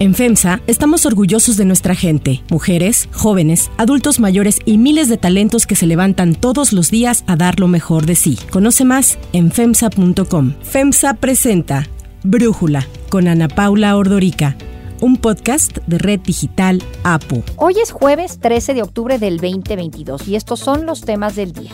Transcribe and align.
En 0.00 0.14
FEMSA 0.14 0.62
estamos 0.66 1.04
orgullosos 1.04 1.58
de 1.58 1.66
nuestra 1.66 1.94
gente, 1.94 2.42
mujeres, 2.48 3.10
jóvenes, 3.12 3.70
adultos 3.76 4.18
mayores 4.18 4.58
y 4.64 4.78
miles 4.78 5.10
de 5.10 5.18
talentos 5.18 5.66
que 5.66 5.76
se 5.76 5.86
levantan 5.86 6.34
todos 6.34 6.72
los 6.72 6.90
días 6.90 7.22
a 7.26 7.36
dar 7.36 7.60
lo 7.60 7.68
mejor 7.68 8.06
de 8.06 8.14
sí. 8.14 8.38
Conoce 8.50 8.86
más 8.86 9.18
en 9.34 9.52
FEMSA.com. 9.52 10.54
FEMSA 10.62 11.14
presenta 11.14 11.86
Brújula 12.22 12.86
con 13.10 13.28
Ana 13.28 13.48
Paula 13.48 13.94
Ordorica 13.94 14.56
un 15.00 15.16
podcast 15.16 15.78
de 15.86 15.98
Red 15.98 16.20
Digital 16.20 16.82
APU. 17.04 17.42
Hoy 17.56 17.74
es 17.82 17.90
jueves 17.90 18.38
13 18.38 18.74
de 18.74 18.82
octubre 18.82 19.18
del 19.18 19.38
2022 19.38 20.28
y 20.28 20.36
estos 20.36 20.60
son 20.60 20.86
los 20.86 21.02
temas 21.02 21.36
del 21.36 21.52
día. 21.52 21.72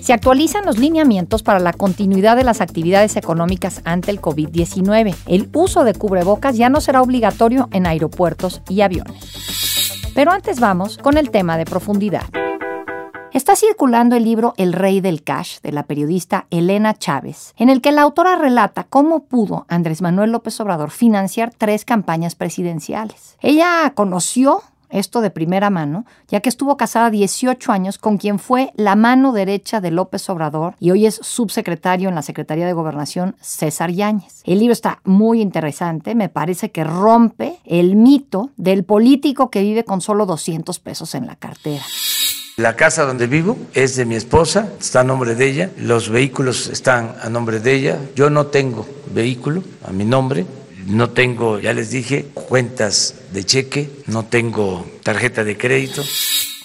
Se 0.00 0.12
actualizan 0.12 0.64
los 0.64 0.78
lineamientos 0.78 1.42
para 1.42 1.60
la 1.60 1.72
continuidad 1.72 2.36
de 2.36 2.44
las 2.44 2.60
actividades 2.60 3.16
económicas 3.16 3.82
ante 3.84 4.10
el 4.10 4.20
COVID-19. 4.20 5.14
El 5.26 5.50
uso 5.52 5.84
de 5.84 5.94
cubrebocas 5.94 6.56
ya 6.56 6.68
no 6.68 6.80
será 6.80 7.02
obligatorio 7.02 7.68
en 7.72 7.86
aeropuertos 7.86 8.62
y 8.68 8.80
aviones. 8.80 10.10
Pero 10.14 10.32
antes 10.32 10.58
vamos 10.58 10.98
con 10.98 11.16
el 11.16 11.30
tema 11.30 11.56
de 11.58 11.66
profundidad. 11.66 12.24
Está 13.32 13.54
circulando 13.54 14.16
el 14.16 14.24
libro 14.24 14.54
El 14.56 14.72
Rey 14.72 15.00
del 15.00 15.22
Cash 15.22 15.60
de 15.60 15.70
la 15.70 15.84
periodista 15.84 16.46
Elena 16.50 16.94
Chávez, 16.94 17.54
en 17.56 17.68
el 17.68 17.80
que 17.80 17.92
la 17.92 18.02
autora 18.02 18.34
relata 18.34 18.84
cómo 18.84 19.24
pudo 19.24 19.66
Andrés 19.68 20.02
Manuel 20.02 20.32
López 20.32 20.58
Obrador 20.60 20.90
financiar 20.90 21.52
tres 21.56 21.84
campañas 21.84 22.34
presidenciales. 22.34 23.36
Ella 23.40 23.92
conoció 23.94 24.62
esto 24.90 25.20
de 25.20 25.30
primera 25.30 25.70
mano, 25.70 26.04
ya 26.28 26.40
que 26.40 26.48
estuvo 26.48 26.76
casada 26.76 27.10
18 27.10 27.72
años 27.72 27.98
con 27.98 28.18
quien 28.18 28.38
fue 28.38 28.72
la 28.76 28.96
mano 28.96 29.32
derecha 29.32 29.80
de 29.80 29.90
López 29.90 30.28
Obrador 30.30 30.74
y 30.80 30.90
hoy 30.90 31.06
es 31.06 31.20
subsecretario 31.22 32.08
en 32.08 32.14
la 32.14 32.22
Secretaría 32.22 32.66
de 32.66 32.72
Gobernación, 32.72 33.36
César 33.40 33.90
Yáñez. 33.90 34.42
El 34.44 34.58
libro 34.58 34.72
está 34.72 35.00
muy 35.04 35.40
interesante, 35.40 36.14
me 36.14 36.28
parece 36.28 36.70
que 36.70 36.84
rompe 36.84 37.58
el 37.64 37.96
mito 37.96 38.50
del 38.56 38.84
político 38.84 39.50
que 39.50 39.62
vive 39.62 39.84
con 39.84 40.00
solo 40.00 40.26
200 40.26 40.78
pesos 40.80 41.14
en 41.14 41.26
la 41.26 41.36
cartera. 41.36 41.84
La 42.56 42.76
casa 42.76 43.06
donde 43.06 43.26
vivo 43.26 43.56
es 43.72 43.96
de 43.96 44.04
mi 44.04 44.16
esposa, 44.16 44.68
está 44.78 45.00
a 45.00 45.04
nombre 45.04 45.34
de 45.34 45.48
ella, 45.48 45.70
los 45.78 46.10
vehículos 46.10 46.66
están 46.66 47.14
a 47.22 47.30
nombre 47.30 47.58
de 47.58 47.74
ella, 47.74 47.98
yo 48.14 48.28
no 48.28 48.48
tengo 48.48 48.86
vehículo 49.14 49.62
a 49.86 49.92
mi 49.92 50.04
nombre, 50.04 50.44
no 50.86 51.08
tengo, 51.10 51.58
ya 51.58 51.72
les 51.72 51.90
dije, 51.90 52.26
cuentas 52.34 53.14
de 53.32 53.44
cheque, 53.44 53.90
no 54.06 54.24
tengo 54.24 54.86
tarjeta 55.02 55.44
de 55.44 55.56
crédito. 55.56 56.02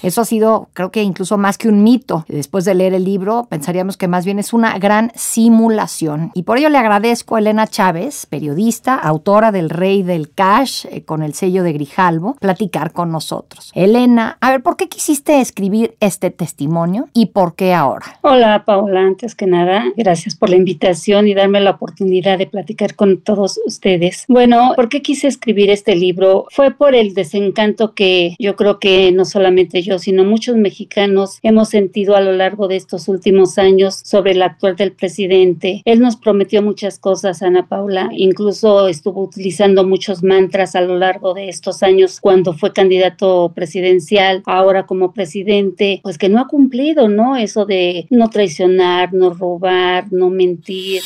Eso 0.06 0.22
ha 0.22 0.26
sido, 0.26 0.70
creo 0.74 0.92
que 0.92 1.02
incluso 1.02 1.36
más 1.40 1.58
que 1.58 1.68
un 1.68 1.82
mito. 1.82 2.26
Después 2.28 2.64
de 2.64 2.76
leer 2.76 2.94
el 2.94 3.04
libro, 3.04 3.48
pensaríamos 3.50 3.98
que 3.98 4.08
más 4.08 4.24
bien 4.24 4.38
es 4.38 4.54
una 4.54 4.78
gran 4.78 5.12
simulación. 5.16 6.30
Y 6.36 6.44
por 6.44 6.60
ello 6.60 6.70
le 6.70 6.78
agradezco 6.78 7.36
a 7.36 7.40
Elena 7.40 7.66
Chávez, 7.66 8.28
periodista, 8.28 8.94
autora 8.94 9.52
del 9.52 9.72
Rey 9.72 10.04
del 10.04 10.30
Cash, 10.30 10.86
eh, 10.92 11.02
con 11.02 11.24
el 11.24 11.34
sello 11.34 11.64
de 11.64 11.74
Grijalvo, 11.74 12.36
platicar 12.40 12.92
con 12.92 13.12
nosotros. 13.12 13.72
Elena, 13.74 14.38
a 14.42 14.52
ver, 14.52 14.62
¿por 14.62 14.78
qué 14.78 14.88
quisiste 14.90 15.42
escribir 15.42 15.96
este 16.00 16.30
testimonio 16.30 17.10
y 17.12 17.28
por 17.28 17.56
qué 17.56 17.74
ahora? 17.74 18.06
Hola, 18.22 18.64
Paula. 18.64 19.00
Antes 19.02 19.34
que 19.34 19.48
nada, 19.48 19.86
gracias 19.98 20.36
por 20.36 20.52
la 20.52 20.56
invitación 20.56 21.28
y 21.28 21.34
darme 21.34 21.62
la 21.62 21.72
oportunidad 21.72 22.38
de 22.38 22.46
platicar 22.46 22.94
con 22.94 23.22
todos 23.22 23.60
ustedes. 23.66 24.26
Bueno, 24.28 24.74
¿por 24.76 24.88
qué 24.88 25.02
quise 25.02 25.28
escribir 25.28 25.72
este 25.72 25.96
libro? 25.96 26.46
Fue 26.52 26.70
por 26.70 26.94
el 26.94 27.16
desencanto 27.16 27.96
que 27.96 28.36
yo 28.38 28.56
creo 28.56 28.78
que 28.78 29.12
no 29.12 29.26
solamente 29.26 29.82
yo, 29.82 29.95
sino 30.00 30.24
muchos 30.24 30.56
mexicanos 30.56 31.40
hemos 31.44 31.70
sentido 31.70 32.16
a 32.16 32.22
lo 32.22 32.34
largo 32.34 32.68
de 32.68 32.76
estos 32.76 33.08
últimos 33.08 33.58
años 33.58 34.02
sobre 34.04 34.32
el 34.32 34.42
actual 34.42 34.76
del 34.76 34.92
presidente. 34.92 35.82
Él 35.86 36.00
nos 36.00 36.16
prometió 36.16 36.62
muchas 36.62 37.00
cosas, 37.00 37.42
Ana 37.42 37.68
Paula, 37.68 38.10
incluso 38.12 38.88
estuvo 38.88 39.24
utilizando 39.24 39.86
muchos 39.86 40.24
mantras 40.24 40.76
a 40.76 40.82
lo 40.82 40.98
largo 40.98 41.34
de 41.34 41.50
estos 41.50 41.84
años 41.84 42.20
cuando 42.20 42.54
fue 42.54 42.74
candidato 42.74 43.52
presidencial, 43.56 44.44
ahora 44.46 44.86
como 44.86 45.14
presidente, 45.14 46.00
pues 46.04 46.18
que 46.18 46.30
no 46.30 46.40
ha 46.40 46.48
cumplido, 46.48 47.08
¿no? 47.08 47.36
Eso 47.36 47.66
de 47.66 48.08
no 48.10 48.30
traicionar, 48.30 49.14
no 49.14 49.32
robar, 49.32 50.12
no 50.12 50.30
mentir. 50.30 51.02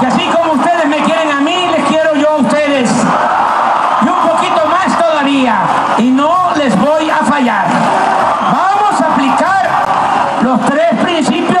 Que 0.00 0.06
así 0.06 0.22
como 0.34 0.54
ustedes 0.54 0.86
me 0.86 0.96
quieren 1.04 1.30
a 1.30 1.40
mí, 1.40 1.56
les 1.76 1.86
quiero 1.86 2.14
yo 2.16 2.30
a 2.30 2.36
ustedes. 2.36 2.90
Y 4.02 4.08
un 4.08 4.28
poquito 4.28 4.66
más 4.66 4.98
todavía. 4.98 5.96
Y 5.98 6.10
no 6.10 6.54
les 6.56 6.74
voy 6.80 7.10
a 7.10 7.18
fallar 7.18 8.03
los 10.56 10.66
tres 10.66 10.94
principios 11.02 11.53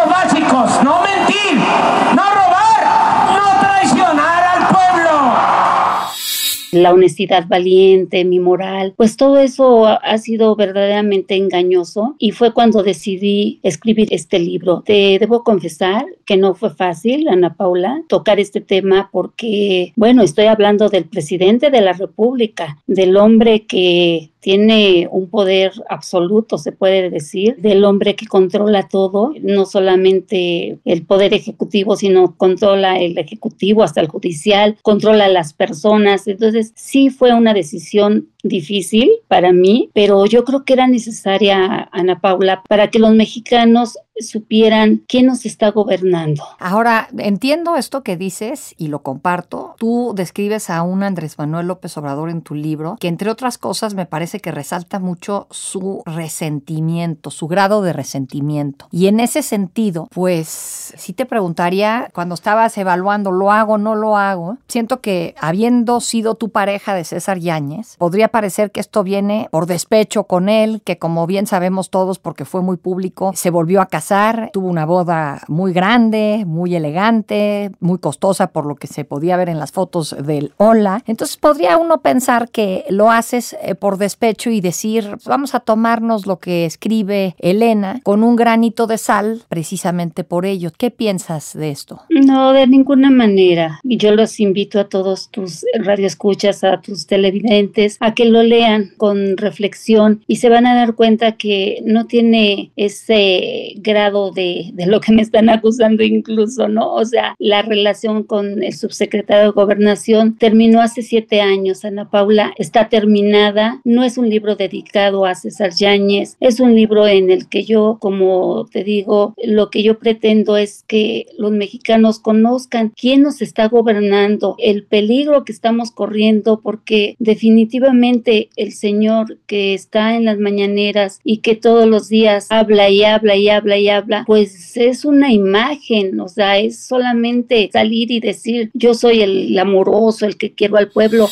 la 6.82 6.92
honestidad 6.92 7.46
valiente, 7.46 8.24
mi 8.24 8.40
moral, 8.40 8.94
pues 8.96 9.16
todo 9.16 9.38
eso 9.38 9.86
ha 9.86 10.18
sido 10.18 10.56
verdaderamente 10.56 11.36
engañoso 11.36 12.16
y 12.18 12.32
fue 12.32 12.52
cuando 12.52 12.82
decidí 12.82 13.60
escribir 13.62 14.08
este 14.10 14.38
libro. 14.38 14.82
Te 14.84 15.18
debo 15.18 15.42
confesar 15.44 16.06
que 16.26 16.36
no 16.36 16.54
fue 16.54 16.70
fácil, 16.70 17.28
Ana 17.28 17.54
Paula, 17.54 18.02
tocar 18.08 18.40
este 18.40 18.60
tema 18.60 19.08
porque, 19.12 19.92
bueno, 19.96 20.22
estoy 20.22 20.46
hablando 20.46 20.88
del 20.88 21.04
presidente 21.04 21.70
de 21.70 21.80
la 21.80 21.92
República, 21.92 22.78
del 22.86 23.16
hombre 23.16 23.66
que 23.66 24.30
tiene 24.44 25.08
un 25.10 25.30
poder 25.30 25.72
absoluto, 25.88 26.58
se 26.58 26.70
puede 26.70 27.08
decir, 27.08 27.56
del 27.56 27.82
hombre 27.82 28.14
que 28.14 28.26
controla 28.26 28.88
todo, 28.88 29.32
no 29.40 29.64
solamente 29.64 30.78
el 30.84 31.06
poder 31.06 31.32
ejecutivo, 31.32 31.96
sino 31.96 32.36
controla 32.36 33.00
el 33.00 33.16
ejecutivo 33.16 33.82
hasta 33.82 34.02
el 34.02 34.08
judicial, 34.08 34.76
controla 34.82 35.28
las 35.28 35.54
personas. 35.54 36.28
Entonces, 36.28 36.63
sí 36.74 37.10
fue 37.10 37.34
una 37.34 37.54
decisión 37.54 38.30
difícil 38.44 39.10
para 39.28 39.52
mí, 39.52 39.90
pero 39.94 40.26
yo 40.26 40.44
creo 40.44 40.64
que 40.64 40.74
era 40.74 40.86
necesaria, 40.86 41.88
Ana 41.90 42.20
Paula, 42.20 42.62
para 42.68 42.90
que 42.90 42.98
los 42.98 43.14
mexicanos 43.14 43.98
supieran 44.20 45.02
quién 45.08 45.26
nos 45.26 45.44
está 45.44 45.70
gobernando. 45.70 46.42
Ahora, 46.58 47.08
entiendo 47.18 47.76
esto 47.76 48.02
que 48.02 48.16
dices 48.16 48.74
y 48.78 48.88
lo 48.88 49.00
comparto. 49.00 49.74
Tú 49.78 50.12
describes 50.14 50.70
a 50.70 50.82
un 50.82 51.02
Andrés 51.02 51.38
Manuel 51.38 51.66
López 51.66 51.96
Obrador 51.96 52.30
en 52.30 52.42
tu 52.42 52.54
libro, 52.54 52.96
que 53.00 53.08
entre 53.08 53.30
otras 53.30 53.58
cosas 53.58 53.94
me 53.94 54.06
parece 54.06 54.40
que 54.40 54.52
resalta 54.52 54.98
mucho 54.98 55.48
su 55.50 56.02
resentimiento, 56.06 57.30
su 57.30 57.48
grado 57.48 57.82
de 57.82 57.92
resentimiento. 57.92 58.86
Y 58.92 59.08
en 59.08 59.20
ese 59.20 59.42
sentido, 59.42 60.08
pues 60.12 60.92
sí 60.96 61.12
te 61.12 61.26
preguntaría, 61.26 62.08
cuando 62.14 62.34
estabas 62.34 62.76
evaluando, 62.78 63.32
¿lo 63.32 63.50
hago 63.50 63.78
no 63.78 63.94
lo 63.94 64.16
hago? 64.16 64.58
Siento 64.68 65.00
que 65.00 65.34
habiendo 65.40 66.00
sido 66.00 66.36
tu 66.36 66.50
pareja 66.50 66.94
de 66.94 67.04
César 67.04 67.38
Yáñez, 67.38 67.96
podría 67.96 68.28
parecer 68.34 68.72
que 68.72 68.80
esto 68.80 69.04
viene 69.04 69.46
por 69.52 69.66
despecho 69.66 70.24
con 70.24 70.48
él, 70.48 70.82
que 70.84 70.98
como 70.98 71.24
bien 71.24 71.46
sabemos 71.46 71.88
todos, 71.88 72.18
porque 72.18 72.44
fue 72.44 72.62
muy 72.62 72.76
público, 72.76 73.30
se 73.36 73.48
volvió 73.48 73.80
a 73.80 73.86
casar, 73.86 74.50
tuvo 74.52 74.66
una 74.66 74.86
boda 74.86 75.42
muy 75.46 75.72
grande, 75.72 76.42
muy 76.44 76.74
elegante, 76.74 77.70
muy 77.78 78.00
costosa 78.00 78.48
por 78.48 78.66
lo 78.66 78.74
que 78.74 78.88
se 78.88 79.04
podía 79.04 79.36
ver 79.36 79.50
en 79.50 79.60
las 79.60 79.70
fotos 79.70 80.16
del 80.26 80.52
Hola. 80.56 81.04
Entonces 81.06 81.36
podría 81.36 81.76
uno 81.76 82.00
pensar 82.00 82.50
que 82.50 82.84
lo 82.88 83.08
haces 83.08 83.56
eh, 83.62 83.76
por 83.76 83.98
despecho 83.98 84.50
y 84.50 84.60
decir, 84.60 85.16
vamos 85.24 85.54
a 85.54 85.60
tomarnos 85.60 86.26
lo 86.26 86.40
que 86.40 86.66
escribe 86.66 87.36
Elena 87.38 88.00
con 88.02 88.24
un 88.24 88.34
granito 88.34 88.88
de 88.88 88.98
sal, 88.98 89.42
precisamente 89.48 90.24
por 90.24 90.44
ello. 90.44 90.72
¿Qué 90.76 90.90
piensas 90.90 91.52
de 91.54 91.70
esto? 91.70 92.00
No, 92.10 92.52
de 92.52 92.66
ninguna 92.66 93.12
manera. 93.12 93.78
Y 93.84 93.96
yo 93.96 94.10
los 94.10 94.40
invito 94.40 94.80
a 94.80 94.88
todos 94.88 95.28
tus 95.30 95.64
radioescuchas, 95.78 96.64
a 96.64 96.80
tus 96.80 97.06
televidentes, 97.06 97.96
a 98.00 98.12
que 98.12 98.23
lo 98.24 98.42
lean 98.42 98.92
con 98.96 99.36
reflexión 99.36 100.22
y 100.26 100.36
se 100.36 100.48
van 100.48 100.66
a 100.66 100.74
dar 100.74 100.94
cuenta 100.94 101.32
que 101.32 101.80
no 101.84 102.06
tiene 102.06 102.72
ese 102.76 103.74
grado 103.76 104.30
de, 104.30 104.70
de 104.74 104.86
lo 104.86 105.00
que 105.00 105.12
me 105.12 105.22
están 105.22 105.48
acusando 105.48 106.02
incluso, 106.02 106.68
¿no? 106.68 106.92
O 106.94 107.04
sea, 107.04 107.34
la 107.38 107.62
relación 107.62 108.24
con 108.24 108.62
el 108.62 108.72
subsecretario 108.72 109.44
de 109.44 109.50
gobernación 109.50 110.36
terminó 110.36 110.80
hace 110.80 111.02
siete 111.02 111.40
años, 111.40 111.84
Ana 111.84 112.10
Paula, 112.10 112.52
está 112.56 112.88
terminada, 112.88 113.80
no 113.84 114.04
es 114.04 114.18
un 114.18 114.28
libro 114.28 114.56
dedicado 114.56 115.24
a 115.26 115.34
César 115.34 115.72
Yáñez, 115.72 116.36
es 116.40 116.60
un 116.60 116.74
libro 116.74 117.06
en 117.06 117.30
el 117.30 117.48
que 117.48 117.64
yo, 117.64 117.98
como 118.00 118.66
te 118.70 118.84
digo, 118.84 119.34
lo 119.42 119.70
que 119.70 119.82
yo 119.82 119.98
pretendo 119.98 120.56
es 120.56 120.84
que 120.86 121.26
los 121.38 121.52
mexicanos 121.52 122.18
conozcan 122.18 122.92
quién 122.96 123.22
nos 123.22 123.42
está 123.42 123.68
gobernando, 123.68 124.56
el 124.58 124.84
peligro 124.84 125.44
que 125.44 125.52
estamos 125.52 125.90
corriendo, 125.90 126.60
porque 126.60 127.16
definitivamente 127.18 128.13
el 128.56 128.72
Señor 128.72 129.38
que 129.46 129.74
está 129.74 130.14
en 130.14 130.24
las 130.24 130.38
mañaneras 130.38 131.20
y 131.24 131.38
que 131.38 131.56
todos 131.56 131.86
los 131.86 132.08
días 132.08 132.46
habla 132.50 132.88
y 132.88 133.04
habla 133.04 133.36
y 133.36 133.48
habla 133.48 133.76
y 133.76 133.88
habla, 133.88 134.24
pues 134.26 134.76
es 134.76 135.04
una 135.04 135.32
imagen, 135.32 136.20
o 136.20 136.28
sea, 136.28 136.58
es 136.58 136.86
solamente 136.86 137.70
salir 137.72 138.10
y 138.10 138.20
decir, 138.20 138.70
yo 138.74 138.94
soy 138.94 139.22
el 139.22 139.58
amoroso, 139.58 140.26
el 140.26 140.36
que 140.36 140.52
quiero 140.52 140.76
al 140.76 140.90
pueblo. 140.90 141.28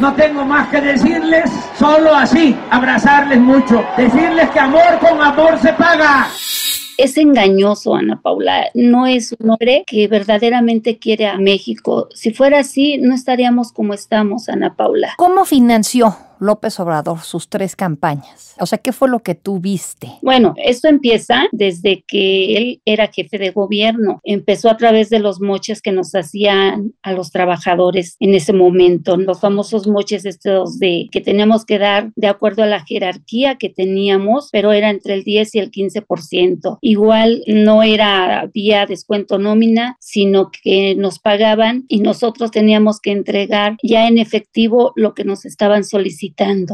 No 0.00 0.14
tengo 0.14 0.44
más 0.44 0.68
que 0.68 0.80
decirles, 0.80 1.50
solo 1.76 2.14
así, 2.14 2.54
abrazarles 2.70 3.40
mucho, 3.40 3.84
decirles 3.96 4.48
que 4.50 4.60
amor 4.60 4.98
con 5.00 5.20
amor 5.20 5.58
se 5.60 5.72
paga. 5.72 6.28
Es 6.98 7.16
engañoso, 7.16 7.94
Ana 7.94 8.20
Paula. 8.20 8.66
No 8.74 9.06
es 9.06 9.34
un 9.38 9.50
hombre 9.50 9.84
que 9.86 10.08
verdaderamente 10.08 10.98
quiere 10.98 11.26
a 11.26 11.38
México. 11.38 12.08
Si 12.12 12.32
fuera 12.34 12.58
así, 12.58 12.98
no 12.98 13.14
estaríamos 13.14 13.72
como 13.72 13.94
estamos, 13.94 14.48
Ana 14.48 14.74
Paula. 14.76 15.14
¿Cómo 15.16 15.44
financió 15.44 16.14
López 16.40 16.78
Obrador 16.80 17.20
sus 17.20 17.48
tres 17.48 17.76
campañas? 17.76 18.54
O 18.60 18.66
sea, 18.66 18.78
¿qué 18.78 18.92
fue 18.92 19.08
lo 19.08 19.20
que 19.20 19.34
tú 19.34 19.60
viste? 19.60 20.08
Bueno, 20.22 20.54
esto 20.56 20.88
empieza 20.88 21.44
desde 21.52 22.04
que 22.06 22.56
él 22.56 22.82
era 22.84 23.08
jefe 23.08 23.38
de 23.38 23.50
gobierno. 23.50 24.20
Empezó 24.24 24.70
a 24.70 24.76
través 24.76 25.10
de 25.10 25.18
los 25.18 25.40
moches 25.40 25.80
que 25.80 25.92
nos 25.92 26.14
hacían 26.14 26.94
a 27.02 27.12
los 27.12 27.30
trabajadores 27.30 28.16
en 28.20 28.34
ese 28.34 28.52
momento, 28.52 29.16
los 29.16 29.40
famosos 29.40 29.86
moches 29.86 30.24
estos 30.24 30.78
de 30.78 31.08
que 31.10 31.20
teníamos 31.20 31.64
que 31.64 31.78
dar 31.78 32.10
de 32.16 32.28
acuerdo 32.28 32.62
a 32.62 32.66
la 32.66 32.84
jerarquía 32.84 33.56
que 33.56 33.68
teníamos, 33.68 34.48
pero 34.52 34.72
era 34.72 34.90
entre 34.90 35.14
el 35.14 35.24
10 35.24 35.54
y 35.54 35.58
el 35.58 35.70
15%. 35.70 36.78
Igual 36.80 37.42
no 37.46 37.82
era 37.82 38.48
vía 38.52 38.86
descuento 38.86 39.38
nómina, 39.38 39.96
sino 40.00 40.50
que 40.50 40.94
nos 40.96 41.18
pagaban 41.18 41.84
y 41.88 42.00
nosotros 42.00 42.50
teníamos 42.50 43.00
que 43.00 43.12
entregar 43.12 43.76
ya 43.82 44.08
en 44.08 44.18
efectivo 44.18 44.92
lo 44.96 45.14
que 45.14 45.24
nos 45.24 45.44
estaban 45.44 45.84
solicitando 45.84 46.27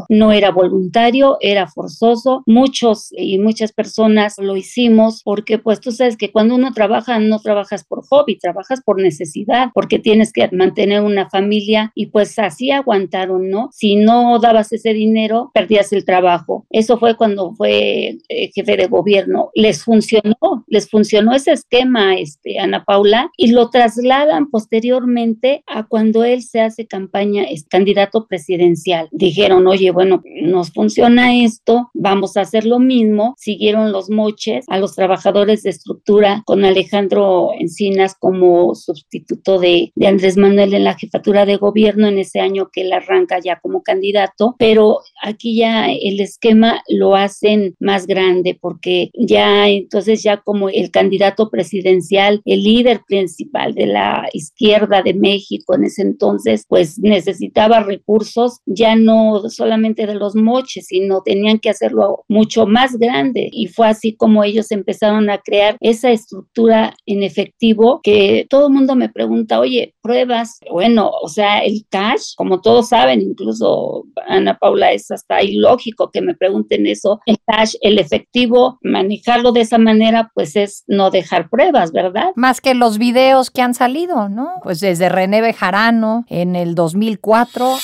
no 0.09 0.31
era 0.31 0.51
voluntario, 0.51 1.37
era 1.41 1.67
forzoso. 1.67 2.43
Muchos 2.45 3.09
y 3.11 3.39
muchas 3.39 3.71
personas 3.71 4.35
lo 4.37 4.55
hicimos 4.55 5.21
porque 5.23 5.57
pues 5.57 5.79
tú 5.79 5.91
sabes 5.91 6.17
que 6.17 6.31
cuando 6.31 6.55
uno 6.55 6.73
trabaja 6.73 7.19
no 7.19 7.39
trabajas 7.39 7.83
por 7.83 8.05
hobby, 8.05 8.37
trabajas 8.37 8.81
por 8.83 9.01
necesidad, 9.01 9.69
porque 9.73 9.99
tienes 9.99 10.31
que 10.31 10.49
mantener 10.51 11.01
una 11.01 11.29
familia 11.29 11.91
y 11.95 12.07
pues 12.07 12.37
así 12.39 12.71
aguantaron, 12.71 13.49
¿no? 13.49 13.69
Si 13.71 13.95
no 13.95 14.39
dabas 14.39 14.71
ese 14.71 14.93
dinero, 14.93 15.51
perdías 15.53 15.91
el 15.93 16.05
trabajo. 16.05 16.65
Eso 16.69 16.97
fue 16.97 17.15
cuando 17.15 17.53
fue 17.53 18.17
eh, 18.29 18.51
jefe 18.53 18.77
de 18.77 18.87
gobierno. 18.87 19.49
Les 19.53 19.83
funcionó, 19.83 20.65
les 20.67 20.89
funcionó 20.89 21.33
ese 21.33 21.51
esquema, 21.51 22.15
este, 22.15 22.59
Ana 22.59 22.83
Paula, 22.83 23.31
y 23.37 23.51
lo 23.51 23.69
trasladan 23.69 24.49
posteriormente 24.49 25.63
a 25.67 25.83
cuando 25.87 26.23
él 26.23 26.41
se 26.41 26.61
hace 26.61 26.87
campaña, 26.87 27.43
es 27.43 27.65
candidato 27.65 28.27
presidencial. 28.27 29.07
Dije, 29.11 29.44
dijeron, 29.45 29.67
oye, 29.67 29.91
bueno, 29.91 30.23
nos 30.41 30.71
funciona 30.71 31.35
esto, 31.35 31.89
vamos 31.93 32.35
a 32.35 32.41
hacer 32.41 32.65
lo 32.65 32.79
mismo. 32.79 33.35
Siguieron 33.37 33.91
los 33.91 34.09
moches 34.09 34.65
a 34.69 34.79
los 34.79 34.95
trabajadores 34.95 35.61
de 35.63 35.69
estructura 35.69 36.41
con 36.45 36.65
Alejandro 36.65 37.51
Encinas 37.59 38.15
como 38.19 38.73
sustituto 38.73 39.59
de, 39.59 39.91
de 39.95 40.07
Andrés 40.07 40.37
Manuel 40.37 40.73
en 40.73 40.83
la 40.83 40.95
jefatura 40.95 41.45
de 41.45 41.57
gobierno 41.57 42.07
en 42.07 42.17
ese 42.17 42.39
año 42.39 42.69
que 42.71 42.81
él 42.81 42.93
arranca 42.93 43.39
ya 43.39 43.59
como 43.59 43.83
candidato, 43.83 44.55
pero 44.57 44.99
aquí 45.21 45.57
ya 45.57 45.91
el 45.91 46.19
esquema 46.19 46.81
lo 46.87 47.15
hacen 47.15 47.75
más 47.79 48.07
grande 48.07 48.57
porque 48.59 49.11
ya 49.13 49.67
entonces 49.69 50.23
ya 50.23 50.37
como 50.37 50.69
el 50.69 50.89
candidato 50.89 51.49
presidencial, 51.49 52.41
el 52.45 52.63
líder 52.63 53.01
principal 53.07 53.75
de 53.75 53.85
la 53.85 54.27
izquierda 54.33 55.03
de 55.03 55.13
México 55.13 55.75
en 55.75 55.85
ese 55.85 56.01
entonces, 56.01 56.65
pues 56.67 56.97
necesitaba 56.97 57.81
recursos, 57.81 58.59
ya 58.65 58.95
no 58.95 59.34
solamente 59.49 60.05
de 60.05 60.15
los 60.15 60.35
moches, 60.35 60.87
sino 60.87 61.21
tenían 61.21 61.59
que 61.59 61.69
hacerlo 61.69 62.23
mucho 62.27 62.65
más 62.65 62.97
grande. 62.97 63.49
Y 63.51 63.67
fue 63.67 63.87
así 63.87 64.15
como 64.15 64.43
ellos 64.43 64.71
empezaron 64.71 65.29
a 65.29 65.39
crear 65.39 65.77
esa 65.79 66.11
estructura 66.11 66.93
en 67.05 67.23
efectivo 67.23 67.99
que 68.03 68.45
todo 68.49 68.67
el 68.67 68.73
mundo 68.73 68.95
me 68.95 69.09
pregunta, 69.09 69.59
oye, 69.59 69.95
pruebas, 70.01 70.59
bueno, 70.71 71.11
o 71.21 71.27
sea, 71.27 71.59
el 71.59 71.85
cash, 71.89 72.33
como 72.35 72.61
todos 72.61 72.89
saben, 72.89 73.21
incluso 73.21 74.05
Ana 74.27 74.57
Paula, 74.57 74.91
es 74.91 75.11
hasta 75.11 75.41
ilógico 75.43 76.11
que 76.11 76.21
me 76.21 76.35
pregunten 76.35 76.87
eso, 76.87 77.19
el 77.25 77.37
cash, 77.45 77.75
el 77.81 77.99
efectivo, 77.99 78.77
manejarlo 78.81 79.51
de 79.51 79.61
esa 79.61 79.77
manera, 79.77 80.31
pues 80.33 80.55
es 80.55 80.83
no 80.87 81.09
dejar 81.09 81.49
pruebas, 81.49 81.91
¿verdad? 81.91 82.31
Más 82.35 82.61
que 82.61 82.73
los 82.73 82.97
videos 82.97 83.51
que 83.51 83.61
han 83.61 83.73
salido, 83.73 84.29
¿no? 84.29 84.59
Pues 84.63 84.79
desde 84.79 85.09
René 85.09 85.41
Bejarano 85.41 86.25
en 86.29 86.55
el 86.55 86.75
2004 86.75 87.75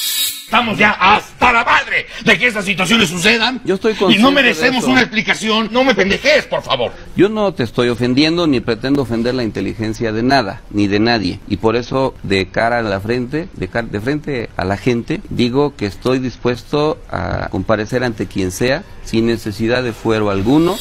Estamos 0.52 0.78
ya 0.78 0.92
hasta 0.92 1.54
la 1.54 1.64
madre 1.64 2.08
de 2.26 2.38
que 2.38 2.48
estas 2.48 2.66
situaciones 2.66 3.08
sucedan. 3.08 3.62
Yo 3.64 3.76
estoy 3.76 3.96
Y 4.10 4.18
no 4.18 4.32
merecemos 4.32 4.84
una 4.84 5.00
explicación. 5.00 5.70
No 5.72 5.86
me 5.86 5.96
pendejes, 5.96 6.44
por 6.44 6.62
favor. 6.62 6.92
Yo 7.16 7.30
no 7.30 7.54
te 7.54 7.64
estoy 7.64 7.88
ofendiendo 7.88 8.48
ni 8.48 8.60
pretendo 8.60 9.04
ofender 9.04 9.34
la 9.34 9.46
inteligencia 9.46 10.12
de 10.12 10.24
nada, 10.24 10.62
ni 10.70 10.88
de 10.88 11.00
nadie. 11.00 11.40
Y 11.48 11.56
por 11.56 11.78
eso, 11.78 12.16
de 12.24 12.50
cara 12.50 12.80
a 12.80 12.82
la 12.82 13.00
frente, 13.00 13.48
de, 13.54 13.68
de 13.68 14.02
frente 14.02 14.50
a 14.58 14.66
la 14.66 14.76
gente, 14.76 15.22
digo 15.30 15.74
que 15.78 15.86
estoy 15.86 16.20
dispuesto 16.20 17.00
a 17.10 17.48
comparecer 17.50 18.04
ante 18.04 18.28
quien 18.28 18.52
sea, 18.52 18.84
sin 19.06 19.28
necesidad 19.28 19.84
de 19.84 19.94
fuero 19.94 20.30
alguno 20.32 20.76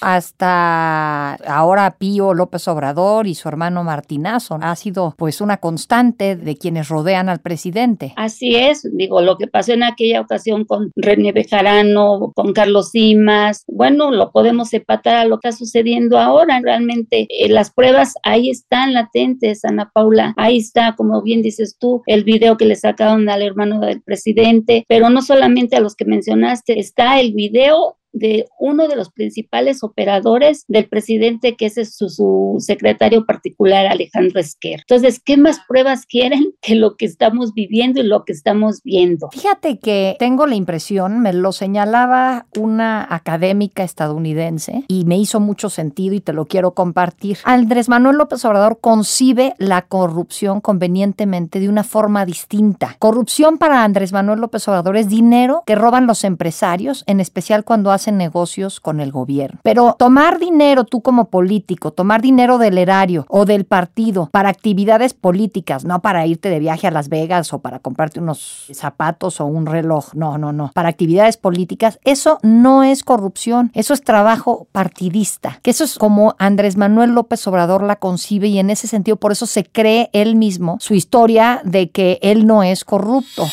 hasta 0.00 1.34
ahora 1.34 1.96
Pío 1.98 2.34
López 2.34 2.66
Obrador 2.68 3.26
y 3.26 3.34
su 3.34 3.48
hermano 3.48 3.84
Martinazo. 3.84 4.58
Ha 4.60 4.76
sido 4.76 5.14
pues 5.16 5.40
una 5.40 5.58
constante 5.58 6.36
de 6.36 6.56
quienes 6.56 6.88
rodean 6.88 7.28
al 7.28 7.40
presidente. 7.40 8.12
Así 8.16 8.56
es, 8.56 8.88
digo, 8.92 9.20
lo 9.20 9.36
que 9.36 9.46
pasó 9.46 9.72
en 9.72 9.82
aquella 9.82 10.20
ocasión 10.20 10.64
con 10.64 10.90
René 10.96 11.32
Bejarano, 11.32 12.32
con 12.34 12.52
Carlos 12.52 12.90
Simas, 12.90 13.64
bueno, 13.66 14.10
lo 14.10 14.32
podemos 14.32 14.72
empatar 14.72 15.16
a 15.16 15.24
lo 15.24 15.38
que 15.38 15.48
está 15.48 15.58
sucediendo 15.58 16.18
ahora. 16.18 16.60
Realmente 16.62 17.26
eh, 17.28 17.48
las 17.48 17.70
pruebas 17.70 18.14
ahí 18.22 18.50
están 18.50 18.92
latentes, 18.92 19.64
Ana 19.64 19.90
Paula. 19.92 20.34
Ahí 20.36 20.58
está, 20.58 20.94
como 20.96 21.22
bien 21.22 21.42
dices 21.42 21.76
tú, 21.78 22.02
el 22.06 22.24
video 22.24 22.56
que 22.56 22.64
le 22.64 22.76
sacaron 22.76 23.28
al 23.28 23.42
hermano 23.42 23.80
del 23.80 24.00
presidente, 24.00 24.84
pero 24.88 25.10
no 25.10 25.22
solamente 25.22 25.76
a 25.76 25.80
los 25.80 25.94
que 25.94 26.04
mencionaste, 26.04 26.78
está 26.78 27.20
el 27.20 27.32
video 27.32 27.96
de 28.12 28.46
uno 28.58 28.88
de 28.88 28.96
los 28.96 29.10
principales 29.10 29.82
operadores 29.82 30.64
del 30.68 30.88
presidente, 30.88 31.56
que 31.56 31.66
es 31.66 31.96
su, 31.96 32.56
secretario 32.58 33.24
particular, 33.24 33.86
Alejandro 33.86 34.40
Esquer. 34.40 34.80
Entonces, 34.80 35.20
¿qué 35.24 35.36
más 35.36 35.60
pruebas 35.68 36.06
quieren 36.06 36.52
que 36.60 36.74
lo 36.74 36.96
que 36.96 37.06
estamos 37.06 37.52
viviendo 37.54 38.00
y 38.00 38.04
lo 38.04 38.24
que 38.24 38.32
estamos 38.32 38.82
viendo? 38.82 39.28
Fíjate 39.32 39.78
que 39.78 40.16
tengo 40.18 40.46
la 40.46 40.54
impresión, 40.54 41.20
me 41.20 41.32
lo 41.32 41.52
señalaba 41.52 42.46
una 42.56 43.06
académica 43.14 43.82
estadounidense 43.82 44.84
y 44.88 45.04
me 45.04 45.18
hizo 45.18 45.40
mucho 45.40 45.70
sentido 45.70 46.14
y 46.14 46.20
te 46.20 46.32
lo 46.32 46.46
quiero 46.46 46.72
compartir. 46.72 47.38
Andrés 47.44 47.88
Manuel 47.88 48.16
López 48.16 48.44
Obrador 48.44 48.78
concibe 48.80 49.54
la 49.58 49.82
corrupción 49.82 50.60
convenientemente 50.60 51.60
de 51.60 51.68
una 51.68 51.84
forma 51.84 52.26
distinta. 52.26 52.96
Corrupción 52.98 53.58
para 53.58 53.84
Andrés 53.84 54.12
Manuel 54.12 54.40
López 54.40 54.66
Obrador 54.68 54.96
es 54.96 55.08
dinero 55.08 55.62
que 55.66 55.74
roban 55.74 56.06
los 56.06 56.24
empresarios, 56.24 57.04
en 57.06 57.20
especial 57.20 57.64
cuando 57.64 57.90
hacen 58.00 58.16
negocios 58.16 58.80
con 58.80 59.00
el 59.00 59.12
gobierno. 59.12 59.60
Pero 59.62 59.94
tomar 59.98 60.38
dinero 60.38 60.84
tú 60.84 61.02
como 61.02 61.26
político, 61.26 61.92
tomar 61.92 62.22
dinero 62.22 62.58
del 62.58 62.78
erario 62.78 63.26
o 63.28 63.44
del 63.44 63.66
partido 63.66 64.28
para 64.32 64.48
actividades 64.48 65.12
políticas, 65.12 65.84
no 65.84 66.00
para 66.00 66.26
irte 66.26 66.48
de 66.48 66.58
viaje 66.58 66.86
a 66.86 66.90
Las 66.90 67.08
Vegas 67.10 67.52
o 67.52 67.58
para 67.60 67.78
comprarte 67.78 68.20
unos 68.20 68.66
zapatos 68.72 69.40
o 69.40 69.46
un 69.46 69.66
reloj, 69.66 70.14
no, 70.14 70.38
no, 70.38 70.52
no, 70.52 70.70
para 70.74 70.88
actividades 70.88 71.36
políticas, 71.36 71.98
eso 72.04 72.38
no 72.42 72.82
es 72.82 73.04
corrupción, 73.04 73.70
eso 73.74 73.92
es 73.92 74.02
trabajo 74.02 74.66
partidista, 74.72 75.58
que 75.62 75.70
eso 75.70 75.84
es 75.84 75.98
como 75.98 76.34
Andrés 76.38 76.76
Manuel 76.76 77.10
López 77.10 77.46
Obrador 77.46 77.82
la 77.82 77.96
concibe 77.96 78.48
y 78.48 78.58
en 78.58 78.70
ese 78.70 78.86
sentido 78.86 79.16
por 79.16 79.32
eso 79.32 79.46
se 79.46 79.64
cree 79.64 80.08
él 80.12 80.36
mismo 80.36 80.78
su 80.80 80.94
historia 80.94 81.60
de 81.64 81.90
que 81.90 82.18
él 82.22 82.46
no 82.46 82.62
es 82.62 82.84
corrupto. 82.84 83.46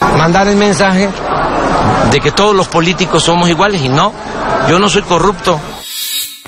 Mandar 0.00 0.48
el 0.48 0.56
mensaje 0.56 1.08
de 2.10 2.20
que 2.20 2.30
todos 2.32 2.54
los 2.54 2.68
políticos 2.68 3.22
somos 3.22 3.48
iguales 3.48 3.82
y 3.82 3.88
no, 3.88 4.12
yo 4.68 4.78
no 4.78 4.88
soy 4.88 5.02
corrupto. 5.02 5.60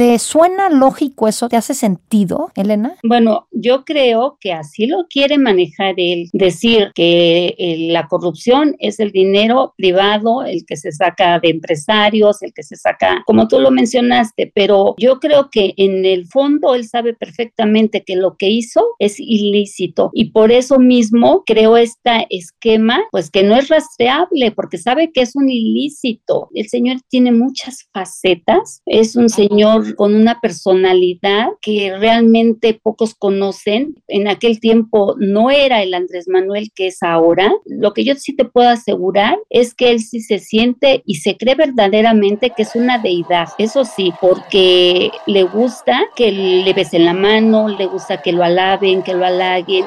¿Te 0.00 0.18
suena 0.18 0.70
lógico 0.70 1.28
eso? 1.28 1.50
¿Te 1.50 1.58
hace 1.58 1.74
sentido, 1.74 2.50
Elena? 2.56 2.94
Bueno, 3.04 3.48
yo 3.50 3.84
creo 3.84 4.38
que 4.40 4.50
así 4.50 4.86
lo 4.86 5.04
quiere 5.10 5.36
manejar 5.36 5.92
él. 5.98 6.30
Decir 6.32 6.90
que 6.94 7.54
eh, 7.58 7.88
la 7.90 8.08
corrupción 8.08 8.76
es 8.78 8.98
el 8.98 9.12
dinero 9.12 9.74
privado, 9.76 10.42
el 10.42 10.64
que 10.64 10.78
se 10.78 10.90
saca 10.90 11.38
de 11.38 11.50
empresarios, 11.50 12.40
el 12.40 12.54
que 12.54 12.62
se 12.62 12.76
saca, 12.76 13.22
como 13.26 13.46
tú 13.46 13.60
lo 13.60 13.70
mencionaste, 13.70 14.50
pero 14.54 14.94
yo 14.96 15.20
creo 15.20 15.50
que 15.50 15.74
en 15.76 16.06
el 16.06 16.26
fondo 16.28 16.74
él 16.74 16.88
sabe 16.88 17.12
perfectamente 17.12 18.02
que 18.02 18.16
lo 18.16 18.38
que 18.38 18.48
hizo 18.48 18.82
es 18.98 19.20
ilícito 19.20 20.12
y 20.14 20.30
por 20.30 20.50
eso 20.50 20.78
mismo 20.78 21.42
creó 21.44 21.76
este 21.76 22.26
esquema, 22.30 23.02
pues 23.10 23.30
que 23.30 23.42
no 23.42 23.54
es 23.54 23.68
rastreable 23.68 24.50
porque 24.52 24.78
sabe 24.78 25.12
que 25.12 25.20
es 25.20 25.36
un 25.36 25.50
ilícito. 25.50 26.48
El 26.54 26.70
señor 26.70 27.02
tiene 27.10 27.32
muchas 27.32 27.86
facetas, 27.92 28.80
es 28.86 29.14
un 29.14 29.28
señor 29.28 29.89
con 29.96 30.14
una 30.14 30.40
personalidad 30.40 31.48
que 31.60 31.96
realmente 31.98 32.74
pocos 32.74 33.14
conocen. 33.14 33.96
En 34.08 34.28
aquel 34.28 34.60
tiempo 34.60 35.16
no 35.18 35.50
era 35.50 35.82
el 35.82 35.94
Andrés 35.94 36.28
Manuel 36.28 36.70
que 36.74 36.88
es 36.88 37.02
ahora. 37.02 37.52
Lo 37.64 37.92
que 37.92 38.04
yo 38.04 38.14
sí 38.14 38.34
te 38.34 38.44
puedo 38.44 38.68
asegurar 38.68 39.38
es 39.48 39.74
que 39.74 39.90
él 39.90 40.00
sí 40.00 40.20
se 40.20 40.38
siente 40.38 41.02
y 41.06 41.16
se 41.16 41.36
cree 41.36 41.54
verdaderamente 41.54 42.50
que 42.50 42.62
es 42.62 42.74
una 42.74 42.98
deidad. 42.98 43.48
Eso 43.58 43.84
sí, 43.84 44.12
porque 44.20 45.10
le 45.26 45.44
gusta 45.44 46.00
que 46.16 46.32
le 46.32 46.72
besen 46.72 47.04
la 47.04 47.14
mano, 47.14 47.68
le 47.68 47.86
gusta 47.86 48.22
que 48.22 48.32
lo 48.32 48.42
alaben, 48.42 49.02
que 49.02 49.14
lo 49.14 49.24
halaguen. 49.24 49.84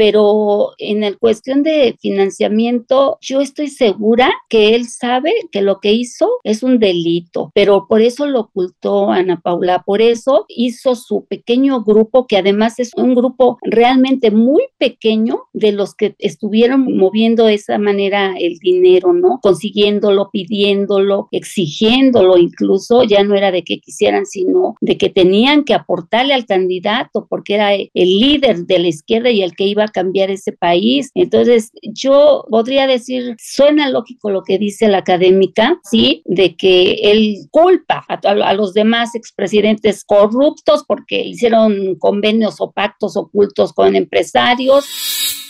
Pero 0.00 0.72
en 0.78 1.04
el 1.04 1.18
cuestión 1.18 1.62
de 1.62 1.94
financiamiento, 2.00 3.18
yo 3.20 3.42
estoy 3.42 3.68
segura 3.68 4.32
que 4.48 4.74
él 4.74 4.86
sabe 4.86 5.30
que 5.52 5.60
lo 5.60 5.78
que 5.78 5.92
hizo 5.92 6.26
es 6.42 6.62
un 6.62 6.78
delito, 6.78 7.52
pero 7.54 7.84
por 7.86 8.00
eso 8.00 8.24
lo 8.24 8.40
ocultó 8.40 9.10
Ana 9.10 9.42
Paula, 9.42 9.82
por 9.84 10.00
eso 10.00 10.46
hizo 10.48 10.94
su 10.94 11.26
pequeño 11.26 11.84
grupo, 11.84 12.26
que 12.26 12.38
además 12.38 12.78
es 12.78 12.92
un 12.96 13.14
grupo 13.14 13.58
realmente 13.60 14.30
muy 14.30 14.62
pequeño 14.78 15.42
de 15.52 15.72
los 15.72 15.94
que 15.94 16.14
estuvieron 16.18 16.96
moviendo 16.96 17.44
de 17.44 17.54
esa 17.56 17.76
manera 17.76 18.36
el 18.40 18.56
dinero, 18.56 19.12
¿no? 19.12 19.38
Consiguiéndolo, 19.42 20.30
pidiéndolo, 20.32 21.28
exigiéndolo 21.30 22.38
incluso, 22.38 23.04
ya 23.04 23.22
no 23.22 23.34
era 23.34 23.52
de 23.52 23.64
que 23.64 23.80
quisieran, 23.80 24.24
sino 24.24 24.76
de 24.80 24.96
que 24.96 25.10
tenían 25.10 25.64
que 25.64 25.74
aportarle 25.74 26.32
al 26.32 26.46
candidato 26.46 27.26
porque 27.28 27.56
era 27.56 27.74
el 27.74 27.90
líder 27.92 28.64
de 28.64 28.78
la 28.78 28.88
izquierda 28.88 29.28
y 29.28 29.42
el 29.42 29.54
que 29.54 29.66
iba 29.66 29.89
cambiar 29.90 30.30
ese 30.30 30.52
país. 30.52 31.10
Entonces, 31.14 31.72
yo 31.82 32.44
podría 32.50 32.86
decir, 32.86 33.36
suena 33.38 33.90
lógico 33.90 34.30
lo 34.30 34.42
que 34.42 34.58
dice 34.58 34.88
la 34.88 34.98
académica, 34.98 35.78
sí, 35.84 36.22
de 36.24 36.56
que 36.56 36.94
él 37.10 37.48
culpa 37.50 38.04
a, 38.08 38.14
a 38.14 38.54
los 38.54 38.74
demás 38.74 39.14
expresidentes 39.14 40.04
corruptos 40.04 40.84
porque 40.86 41.20
hicieron 41.20 41.96
convenios 41.96 42.56
o 42.60 42.70
pactos 42.70 43.16
ocultos 43.16 43.72
con 43.72 43.96
empresarios. 43.96 44.86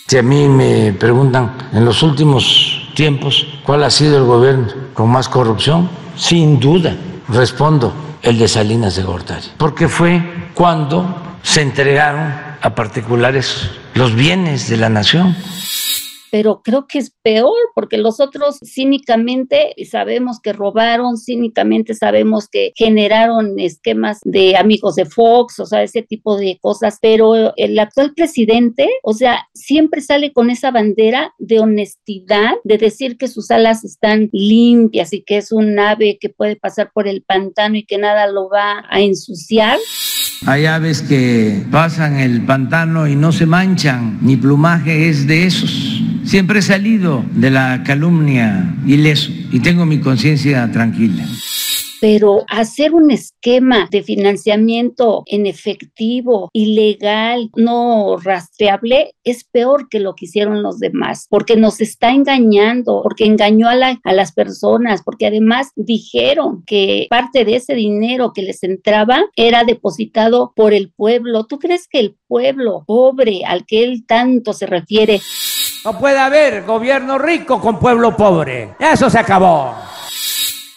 Si 0.07 0.17
a 0.17 0.23
mí 0.23 0.49
me 0.49 0.93
preguntan 0.93 1.57
en 1.73 1.85
los 1.85 2.03
últimos 2.03 2.91
tiempos 2.95 3.47
cuál 3.65 3.85
ha 3.85 3.91
sido 3.91 4.19
el 4.19 4.25
gobierno 4.25 4.67
con 4.93 5.09
más 5.09 5.29
corrupción, 5.29 5.89
sin 6.17 6.59
duda 6.59 6.97
respondo 7.29 7.95
el 8.23 8.39
de 8.39 8.49
Salinas 8.49 8.97
de 8.97 9.05
Gortari, 9.05 9.47
porque 9.57 9.89
fue 9.89 10.51
cuando 10.55 11.39
se 11.43 11.63
entregaron 11.63 12.50
a 12.61 12.75
particulares 12.75 13.71
los 13.95 14.15
bienes 14.15 14.69
de 14.69 14.77
la 14.77 14.89
nación 14.89 15.37
pero 16.31 16.63
creo 16.63 16.87
que 16.87 16.99
es 16.99 17.13
peor 17.23 17.57
porque 17.75 17.99
los 17.99 18.21
otros 18.21 18.59
cínicamente 18.65 19.75
sabemos 19.91 20.41
que 20.41 20.53
robaron, 20.53 21.17
cínicamente 21.19 21.95
sabemos 21.95 22.49
que 22.49 22.73
generaron 22.77 23.59
esquemas 23.59 24.21
de 24.25 24.57
amigos 24.57 24.95
de 24.95 25.05
Fox, 25.05 25.59
o 25.59 25.67
sea, 25.67 25.83
ese 25.83 26.03
tipo 26.03 26.37
de 26.37 26.59
cosas, 26.61 26.99
pero 27.03 27.53
el 27.57 27.79
actual 27.79 28.15
presidente, 28.15 28.89
o 29.03 29.13
sea, 29.13 29.49
siempre 29.55 30.01
sale 30.01 30.33
con 30.33 30.51
esa 30.51 30.71
bandera 30.71 31.35
de 31.39 31.61
honestidad, 31.61 32.53
de 32.65 32.79
decir 32.79 33.17
que 33.19 33.29
sus 33.29 33.51
alas 33.51 33.85
están 33.85 34.31
limpias 34.33 35.13
y 35.13 35.23
que 35.23 35.39
es 35.39 35.53
un 35.53 35.79
ave 35.79 36.19
que 36.21 36.29
puede 36.29 36.57
pasar 36.57 36.91
por 36.95 37.09
el 37.09 37.23
pantano 37.23 37.77
y 37.77 37.85
que 37.85 37.99
nada 37.99 38.27
lo 38.29 38.49
va 38.49 38.85
a 38.89 39.01
ensuciar. 39.01 39.79
Hay 40.47 40.65
aves 40.65 41.03
que 41.03 41.63
pasan 41.71 42.19
el 42.19 42.43
pantano 42.43 43.07
y 43.07 43.15
no 43.15 43.31
se 43.31 43.45
manchan, 43.45 44.19
mi 44.23 44.37
plumaje 44.37 45.09
es 45.09 45.27
de 45.27 45.47
esos. 45.47 46.03
Siempre 46.25 46.61
he 46.61 46.63
salido 46.63 47.25
de 47.35 47.51
la 47.51 47.83
calumnia 47.85 48.75
ileso 48.87 49.31
y 49.53 49.61
tengo 49.61 49.85
mi 49.85 50.01
conciencia 50.01 50.71
tranquila 50.73 51.25
pero 52.01 52.45
hacer 52.49 52.95
un 52.95 53.11
esquema 53.11 53.89
de 53.91 54.03
financiamiento 54.03 55.23
en 55.27 55.47
efectivo, 55.47 56.51
ilegal, 56.53 57.51
no 57.55 58.17
rastreable, 58.17 59.15
es 59.23 59.45
peor 59.45 59.89
que 59.89 60.01
lo 60.01 60.15
que 60.15 60.25
hicieron 60.25 60.63
los 60.63 60.79
demás, 60.79 61.27
porque 61.29 61.57
nos 61.57 61.81
está 61.81 62.11
engañando, 62.11 63.03
porque 63.03 63.27
engañó 63.27 63.69
a, 63.69 63.75
las 64.13 64.33
personas, 64.33 65.03
porque 65.03 65.27
además 65.27 65.71
dijeron 65.77 66.65
que 66.67 67.07
parte 67.11 67.45
de 67.45 67.57
ese 67.57 67.75
dinero 67.75 68.33
que 68.33 68.43
les 68.43 68.63
entraba 68.63 69.25
era 69.37 69.65
depositado 69.65 70.53
por 70.57 70.73
el 70.73 70.91
pueblo. 70.91 71.45
¿Tú 71.45 71.59
crees 71.59 71.87
que 71.89 72.01
el 72.01 72.17
pueblo 72.27 72.85
pobre 72.87 73.43
al 73.45 73.67
que 73.67 73.85
él 73.85 74.05
tanto 74.07 74.53
se 74.53 74.67
refiere 74.67 75.21
no 75.83 75.99
puede 75.99 76.19
haber 76.19 76.65
gobierno 76.65 77.17
rico 77.17 77.59
con 77.59 77.79
pueblo 77.79 78.15
pobre. 78.15 78.75
Eso 78.79 79.09
se 79.09 79.19
acabó 79.19 79.75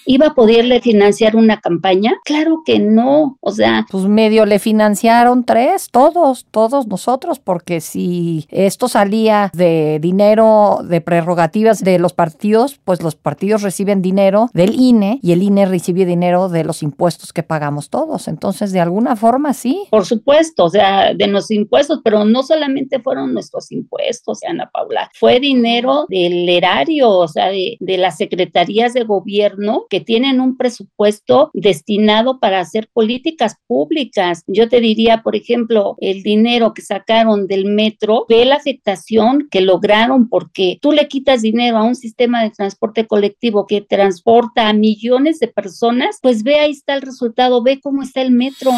iba 0.05 0.27
a 0.27 0.33
poderle 0.35 0.81
financiar 0.81 1.35
una 1.35 1.59
campaña? 1.59 2.13
Claro 2.23 2.63
que 2.65 2.79
no, 2.79 3.37
o 3.39 3.51
sea... 3.51 3.85
Pues 3.89 4.05
medio 4.05 4.45
le 4.45 4.59
financiaron 4.59 5.43
tres, 5.43 5.89
todos, 5.91 6.45
todos 6.51 6.87
nosotros, 6.87 7.39
porque 7.39 7.81
si 7.81 8.45
esto 8.49 8.87
salía 8.87 9.51
de 9.53 9.99
dinero, 10.01 10.79
de 10.83 11.01
prerrogativas 11.01 11.83
de 11.83 11.99
los 11.99 12.13
partidos, 12.13 12.79
pues 12.83 13.01
los 13.01 13.15
partidos 13.15 13.61
reciben 13.61 14.01
dinero 14.01 14.49
del 14.53 14.79
INE 14.79 15.19
y 15.21 15.31
el 15.31 15.43
INE 15.43 15.65
recibe 15.65 16.05
dinero 16.05 16.49
de 16.49 16.63
los 16.63 16.83
impuestos 16.83 17.33
que 17.33 17.43
pagamos 17.43 17.89
todos. 17.89 18.27
Entonces, 18.27 18.71
de 18.71 18.79
alguna 18.79 19.15
forma, 19.15 19.53
sí. 19.53 19.83
Por 19.89 20.05
supuesto, 20.05 20.65
o 20.65 20.69
sea, 20.69 21.13
de 21.13 21.27
los 21.27 21.51
impuestos, 21.51 22.01
pero 22.03 22.25
no 22.25 22.43
solamente 22.43 22.99
fueron 22.99 23.33
nuestros 23.33 23.71
impuestos, 23.71 24.39
Ana 24.47 24.69
Paula, 24.73 25.09
fue 25.19 25.39
dinero 25.39 26.05
del 26.09 26.47
erario, 26.49 27.09
o 27.09 27.27
sea, 27.27 27.49
de, 27.49 27.77
de 27.79 27.97
las 27.97 28.17
secretarías 28.17 28.93
de 28.93 29.03
gobierno 29.03 29.85
que 29.93 30.01
tienen 30.01 30.41
un 30.41 30.57
presupuesto 30.57 31.51
destinado 31.53 32.39
para 32.39 32.59
hacer 32.59 32.89
políticas 32.91 33.57
públicas. 33.67 34.41
Yo 34.47 34.67
te 34.67 34.79
diría, 34.79 35.21
por 35.21 35.35
ejemplo, 35.35 35.97
el 35.99 36.23
dinero 36.23 36.73
que 36.73 36.81
sacaron 36.81 37.45
del 37.45 37.65
metro, 37.65 38.25
ve 38.27 38.43
la 38.43 38.55
afectación 38.55 39.47
que 39.51 39.61
lograron 39.61 40.29
porque 40.29 40.79
tú 40.81 40.93
le 40.93 41.07
quitas 41.07 41.43
dinero 41.43 41.77
a 41.77 41.83
un 41.83 41.93
sistema 41.93 42.41
de 42.41 42.49
transporte 42.49 43.05
colectivo 43.05 43.67
que 43.67 43.81
transporta 43.81 44.67
a 44.67 44.73
millones 44.73 45.37
de 45.37 45.49
personas, 45.49 46.17
pues 46.23 46.41
ve 46.41 46.59
ahí 46.59 46.71
está 46.71 46.95
el 46.95 47.03
resultado, 47.03 47.61
ve 47.61 47.79
cómo 47.79 48.01
está 48.01 48.23
el 48.23 48.31
metro. 48.31 48.71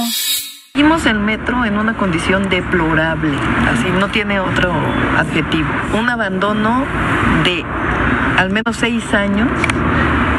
Vimos 0.74 1.06
el 1.06 1.20
metro 1.20 1.64
en 1.64 1.78
una 1.78 1.96
condición 1.96 2.50
deplorable, 2.50 3.38
así 3.70 3.88
no 4.02 4.12
tiene 4.12 4.42
otro 4.42 4.74
adjetivo. 5.16 5.70
Un 5.98 6.10
abandono 6.10 6.84
de 7.46 7.64
al 8.38 8.50
menos 8.50 8.76
seis 8.76 9.14
años 9.14 9.48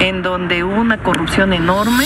en 0.01 0.23
donde 0.23 0.65
hubo 0.65 0.81
una 0.81 1.03
corrupción 1.03 1.53
enorme. 1.53 2.05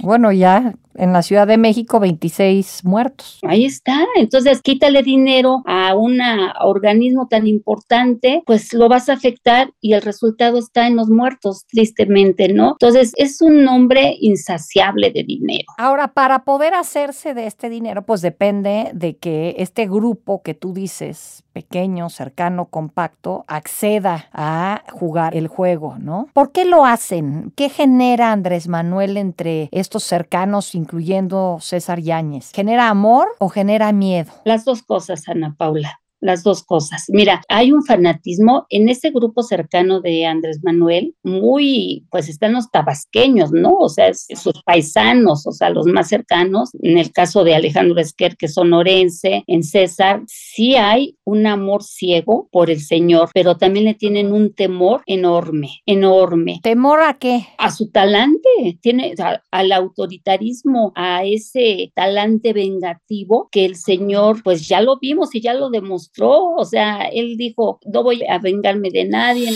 Bueno, 0.00 0.32
ya 0.32 0.74
en 0.94 1.12
la 1.12 1.22
Ciudad 1.22 1.46
de 1.46 1.56
México 1.56 2.00
26 2.00 2.84
muertos. 2.84 3.38
Ahí 3.42 3.64
está. 3.64 4.04
Entonces, 4.16 4.60
quítale 4.60 5.02
dinero 5.02 5.62
a 5.66 5.94
un 5.94 6.18
organismo 6.60 7.28
tan 7.28 7.46
importante, 7.46 8.42
pues 8.46 8.72
lo 8.72 8.88
vas 8.88 9.08
a 9.08 9.14
afectar 9.14 9.72
y 9.80 9.92
el 9.92 10.02
resultado 10.02 10.58
está 10.58 10.86
en 10.86 10.96
los 10.96 11.08
muertos, 11.08 11.66
tristemente, 11.68 12.52
¿no? 12.52 12.72
Entonces, 12.72 13.12
es 13.16 13.40
un 13.40 13.64
nombre 13.64 14.16
insaciable 14.20 15.10
de 15.12 15.22
dinero. 15.22 15.66
Ahora, 15.78 16.08
para 16.08 16.44
poder 16.44 16.74
hacerse 16.74 17.32
de 17.34 17.46
este 17.46 17.68
dinero, 17.68 18.04
pues 18.04 18.20
depende 18.22 18.90
de 18.94 19.16
que 19.16 19.54
este 19.58 19.86
grupo 19.86 20.42
que 20.42 20.54
tú 20.54 20.72
dices, 20.72 21.41
pequeño, 21.52 22.10
cercano, 22.10 22.66
compacto, 22.66 23.44
acceda 23.48 24.26
a 24.32 24.82
jugar 24.92 25.36
el 25.36 25.48
juego, 25.48 25.96
¿no? 25.98 26.28
¿Por 26.32 26.52
qué 26.52 26.64
lo 26.64 26.84
hacen? 26.84 27.52
¿Qué 27.56 27.68
genera 27.68 28.32
Andrés 28.32 28.68
Manuel 28.68 29.16
entre 29.16 29.68
estos 29.72 30.04
cercanos 30.04 30.74
incluyendo 30.74 31.58
César 31.60 32.00
Yáñez? 32.00 32.50
¿Genera 32.52 32.88
amor 32.88 33.28
o 33.38 33.48
genera 33.48 33.92
miedo? 33.92 34.32
Las 34.44 34.64
dos 34.64 34.82
cosas, 34.82 35.28
Ana 35.28 35.54
Paula 35.56 36.01
las 36.22 36.42
dos 36.44 36.62
cosas. 36.62 37.04
Mira, 37.08 37.42
hay 37.48 37.72
un 37.72 37.84
fanatismo 37.84 38.64
en 38.70 38.88
ese 38.88 39.10
grupo 39.10 39.42
cercano 39.42 40.00
de 40.00 40.24
Andrés 40.24 40.60
Manuel, 40.62 41.14
muy, 41.22 42.06
pues 42.10 42.28
están 42.28 42.52
los 42.54 42.70
tabasqueños, 42.70 43.52
¿no? 43.52 43.76
O 43.76 43.88
sea, 43.88 44.14
sus 44.14 44.62
paisanos, 44.64 45.46
o 45.46 45.52
sea, 45.52 45.68
los 45.70 45.86
más 45.86 46.08
cercanos. 46.08 46.70
En 46.80 46.96
el 46.96 47.12
caso 47.12 47.44
de 47.44 47.54
Alejandro 47.54 48.00
Esquer, 48.00 48.36
que 48.36 48.46
es 48.46 48.54
sonorense, 48.54 49.42
en 49.46 49.64
César, 49.64 50.22
sí 50.28 50.76
hay 50.76 51.18
un 51.24 51.46
amor 51.46 51.82
ciego 51.82 52.48
por 52.52 52.70
el 52.70 52.80
Señor, 52.80 53.30
pero 53.34 53.56
también 53.56 53.84
le 53.84 53.94
tienen 53.94 54.32
un 54.32 54.54
temor 54.54 55.02
enorme, 55.06 55.80
enorme. 55.86 56.60
¿Temor 56.62 57.02
a 57.02 57.18
qué? 57.18 57.48
A 57.58 57.72
su 57.72 57.90
talante, 57.90 58.48
tiene 58.80 59.14
al 59.50 59.72
autoritarismo, 59.72 60.92
a 60.94 61.24
ese 61.24 61.90
talante 61.96 62.52
vengativo 62.52 63.48
que 63.50 63.64
el 63.64 63.74
Señor, 63.74 64.42
pues 64.44 64.68
ya 64.68 64.80
lo 64.80 64.98
vimos 65.00 65.34
y 65.34 65.40
ya 65.40 65.54
lo 65.54 65.68
demostró 65.70 66.11
o 66.20 66.64
sea, 66.64 67.02
él 67.12 67.36
dijo, 67.36 67.80
no 67.86 68.02
voy 68.02 68.22
a 68.28 68.38
vengarme 68.38 68.90
de 68.90 69.04
nadie. 69.04 69.50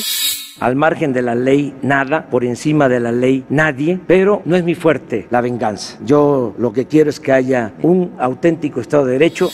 Al 0.58 0.74
margen 0.74 1.12
de 1.12 1.20
la 1.20 1.34
ley, 1.34 1.74
nada, 1.82 2.30
por 2.30 2.42
encima 2.42 2.88
de 2.88 2.98
la 2.98 3.12
ley, 3.12 3.44
nadie, 3.50 4.00
pero 4.06 4.40
no 4.46 4.56
es 4.56 4.64
mi 4.64 4.74
fuerte 4.74 5.26
la 5.30 5.42
venganza. 5.42 5.98
Yo 6.02 6.54
lo 6.56 6.72
que 6.72 6.86
quiero 6.86 7.10
es 7.10 7.20
que 7.20 7.32
haya 7.32 7.74
un 7.82 8.14
auténtico 8.18 8.80
Estado 8.80 9.04
de 9.04 9.12
Derecho. 9.12 9.50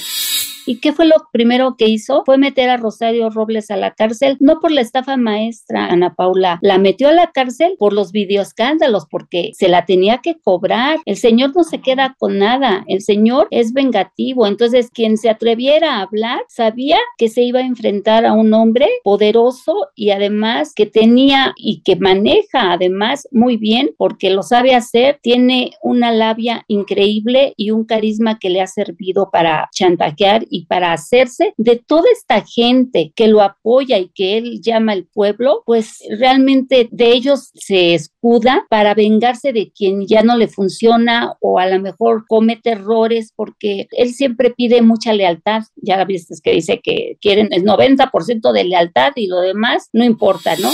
¿Y 0.66 0.78
qué 0.78 0.92
fue 0.92 1.06
lo 1.06 1.16
primero 1.32 1.76
que 1.76 1.88
hizo? 1.88 2.22
Fue 2.24 2.38
meter 2.38 2.70
a 2.70 2.76
Rosario 2.76 3.30
Robles 3.30 3.70
a 3.70 3.76
la 3.76 3.92
cárcel, 3.92 4.36
no 4.40 4.60
por 4.60 4.70
la 4.70 4.80
estafa 4.80 5.16
maestra, 5.16 5.86
Ana 5.86 6.14
Paula, 6.14 6.58
la 6.62 6.78
metió 6.78 7.08
a 7.08 7.12
la 7.12 7.32
cárcel 7.32 7.74
por 7.78 7.92
los 7.92 8.12
videoescándalos, 8.12 9.06
porque 9.10 9.50
se 9.54 9.68
la 9.68 9.84
tenía 9.86 10.18
que 10.18 10.38
cobrar. 10.38 11.00
El 11.04 11.16
señor 11.16 11.54
no 11.56 11.64
se 11.64 11.80
queda 11.80 12.14
con 12.18 12.38
nada, 12.38 12.84
el 12.86 13.02
señor 13.02 13.48
es 13.50 13.72
vengativo, 13.72 14.46
entonces 14.46 14.90
quien 14.90 15.16
se 15.16 15.30
atreviera 15.30 15.96
a 15.96 16.02
hablar 16.02 16.40
sabía 16.48 16.98
que 17.18 17.28
se 17.28 17.42
iba 17.42 17.60
a 17.60 17.66
enfrentar 17.66 18.24
a 18.24 18.32
un 18.32 18.54
hombre 18.54 18.86
poderoso 19.02 19.88
y 19.94 20.10
además 20.10 20.74
que 20.74 20.86
tenía 20.86 21.54
y 21.56 21.82
que 21.82 21.96
maneja 21.96 22.72
además 22.72 23.26
muy 23.32 23.56
bien, 23.56 23.90
porque 23.96 24.30
lo 24.30 24.42
sabe 24.42 24.74
hacer, 24.74 25.18
tiene 25.22 25.72
una 25.82 26.12
labia 26.12 26.64
increíble 26.68 27.54
y 27.56 27.70
un 27.70 27.84
carisma 27.84 28.38
que 28.38 28.50
le 28.50 28.60
ha 28.60 28.66
servido 28.66 29.30
para 29.30 29.68
chantajear 29.72 30.44
y 30.50 30.61
para 30.62 30.92
hacerse 30.92 31.54
de 31.56 31.76
toda 31.76 32.04
esta 32.12 32.44
gente 32.44 33.12
que 33.14 33.28
lo 33.28 33.42
apoya 33.42 33.98
y 33.98 34.08
que 34.14 34.38
él 34.38 34.60
llama 34.62 34.92
el 34.92 35.06
pueblo, 35.06 35.62
pues 35.66 35.98
realmente 36.18 36.88
de 36.90 37.12
ellos 37.12 37.50
se 37.54 37.94
escuda 37.94 38.66
para 38.68 38.94
vengarse 38.94 39.52
de 39.52 39.72
quien 39.72 40.06
ya 40.06 40.22
no 40.22 40.36
le 40.36 40.48
funciona 40.48 41.34
o 41.40 41.58
a 41.58 41.66
lo 41.66 41.80
mejor 41.80 42.24
comete 42.28 42.70
errores 42.70 43.32
porque 43.34 43.88
él 43.92 44.12
siempre 44.14 44.50
pide 44.50 44.82
mucha 44.82 45.12
lealtad. 45.12 45.62
Ya 45.76 46.02
viste 46.04 46.34
que 46.42 46.52
dice 46.52 46.80
que 46.82 47.16
quieren 47.20 47.48
el 47.52 47.64
90% 47.64 48.52
de 48.52 48.64
lealtad 48.64 49.12
y 49.16 49.26
lo 49.26 49.40
demás 49.40 49.88
no 49.92 50.04
importa, 50.04 50.56
¿no? 50.56 50.70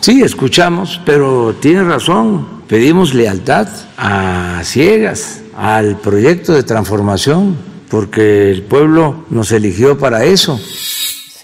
Sí, 0.00 0.22
escuchamos, 0.22 1.00
pero 1.04 1.54
tiene 1.60 1.84
razón. 1.84 2.62
Pedimos 2.68 3.14
lealtad 3.14 3.68
a 3.96 4.60
ciegas 4.64 5.42
al 5.56 5.96
proyecto 5.96 6.52
de 6.52 6.62
transformación, 6.62 7.56
porque 7.88 8.50
el 8.50 8.62
pueblo 8.62 9.24
nos 9.30 9.52
eligió 9.52 9.98
para 9.98 10.24
eso. 10.24 10.60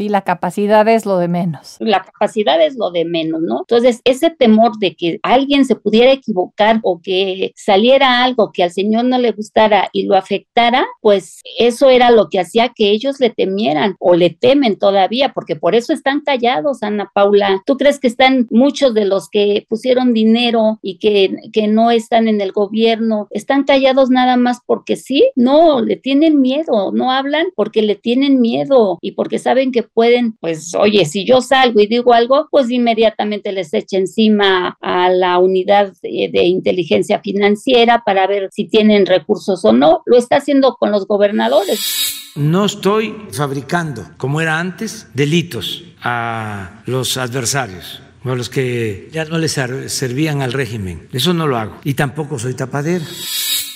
Sí, 0.00 0.08
la 0.08 0.22
capacidad 0.22 0.88
es 0.88 1.04
lo 1.04 1.18
de 1.18 1.28
menos. 1.28 1.76
La 1.78 2.02
capacidad 2.02 2.58
es 2.64 2.74
lo 2.74 2.90
de 2.90 3.04
menos, 3.04 3.42
¿no? 3.42 3.58
Entonces, 3.68 4.00
ese 4.04 4.30
temor 4.30 4.78
de 4.78 4.94
que 4.94 5.20
alguien 5.22 5.66
se 5.66 5.76
pudiera 5.76 6.10
equivocar 6.10 6.80
o 6.84 7.02
que 7.02 7.52
saliera 7.54 8.24
algo 8.24 8.50
que 8.50 8.62
al 8.62 8.70
Señor 8.70 9.04
no 9.04 9.18
le 9.18 9.32
gustara 9.32 9.90
y 9.92 10.04
lo 10.04 10.16
afectara, 10.16 10.86
pues 11.02 11.42
eso 11.58 11.90
era 11.90 12.10
lo 12.10 12.30
que 12.30 12.40
hacía 12.40 12.72
que 12.74 12.92
ellos 12.92 13.20
le 13.20 13.28
temieran 13.28 13.96
o 13.98 14.14
le 14.14 14.30
temen 14.30 14.78
todavía, 14.78 15.34
porque 15.34 15.54
por 15.54 15.74
eso 15.74 15.92
están 15.92 16.22
callados, 16.22 16.82
Ana 16.82 17.10
Paula. 17.14 17.62
¿Tú 17.66 17.76
crees 17.76 18.00
que 18.00 18.08
están 18.08 18.46
muchos 18.50 18.94
de 18.94 19.04
los 19.04 19.28
que 19.28 19.66
pusieron 19.68 20.14
dinero 20.14 20.78
y 20.80 20.96
que, 20.96 21.36
que 21.52 21.68
no 21.68 21.90
están 21.90 22.26
en 22.26 22.40
el 22.40 22.52
gobierno, 22.52 23.28
están 23.32 23.64
callados 23.64 24.08
nada 24.08 24.38
más 24.38 24.60
porque 24.64 24.96
sí? 24.96 25.30
No, 25.36 25.82
le 25.82 25.96
tienen 25.96 26.40
miedo, 26.40 26.90
no 26.90 27.12
hablan 27.12 27.48
porque 27.54 27.82
le 27.82 27.96
tienen 27.96 28.40
miedo 28.40 28.98
y 29.02 29.12
porque 29.12 29.38
saben 29.38 29.72
que 29.72 29.89
pueden, 29.94 30.36
pues, 30.40 30.74
oye, 30.74 31.04
si 31.04 31.24
yo 31.24 31.40
salgo 31.40 31.80
y 31.80 31.86
digo 31.86 32.12
algo, 32.12 32.48
pues 32.50 32.70
inmediatamente 32.70 33.52
les 33.52 33.72
echa 33.74 33.98
encima 33.98 34.78
a 34.80 35.10
la 35.10 35.38
unidad 35.38 35.92
de, 36.02 36.44
inteligencia 36.44 37.20
financiera 37.20 38.02
para 38.04 38.26
ver 38.26 38.48
si 38.52 38.66
tienen 38.66 39.06
recursos 39.06 39.64
o 39.64 39.72
no. 39.72 40.02
Lo 40.06 40.16
está 40.16 40.36
haciendo 40.36 40.76
con 40.76 40.90
los 40.90 41.06
gobernadores. 41.06 42.32
No 42.36 42.64
estoy 42.64 43.16
fabricando, 43.32 44.04
como 44.16 44.40
era 44.40 44.58
antes, 44.58 45.08
delitos 45.14 45.84
a 46.02 46.82
los 46.86 47.16
adversarios 47.16 48.02
o 48.24 48.30
a 48.30 48.36
los 48.36 48.48
que 48.48 49.08
ya 49.12 49.24
no 49.24 49.38
les 49.38 49.52
servían 49.52 50.42
al 50.42 50.52
régimen. 50.52 51.08
Eso 51.12 51.34
no 51.34 51.46
lo 51.46 51.58
hago. 51.58 51.76
Y 51.84 51.94
tampoco 51.94 52.38
soy 52.38 52.54
tapadera. 52.54 53.04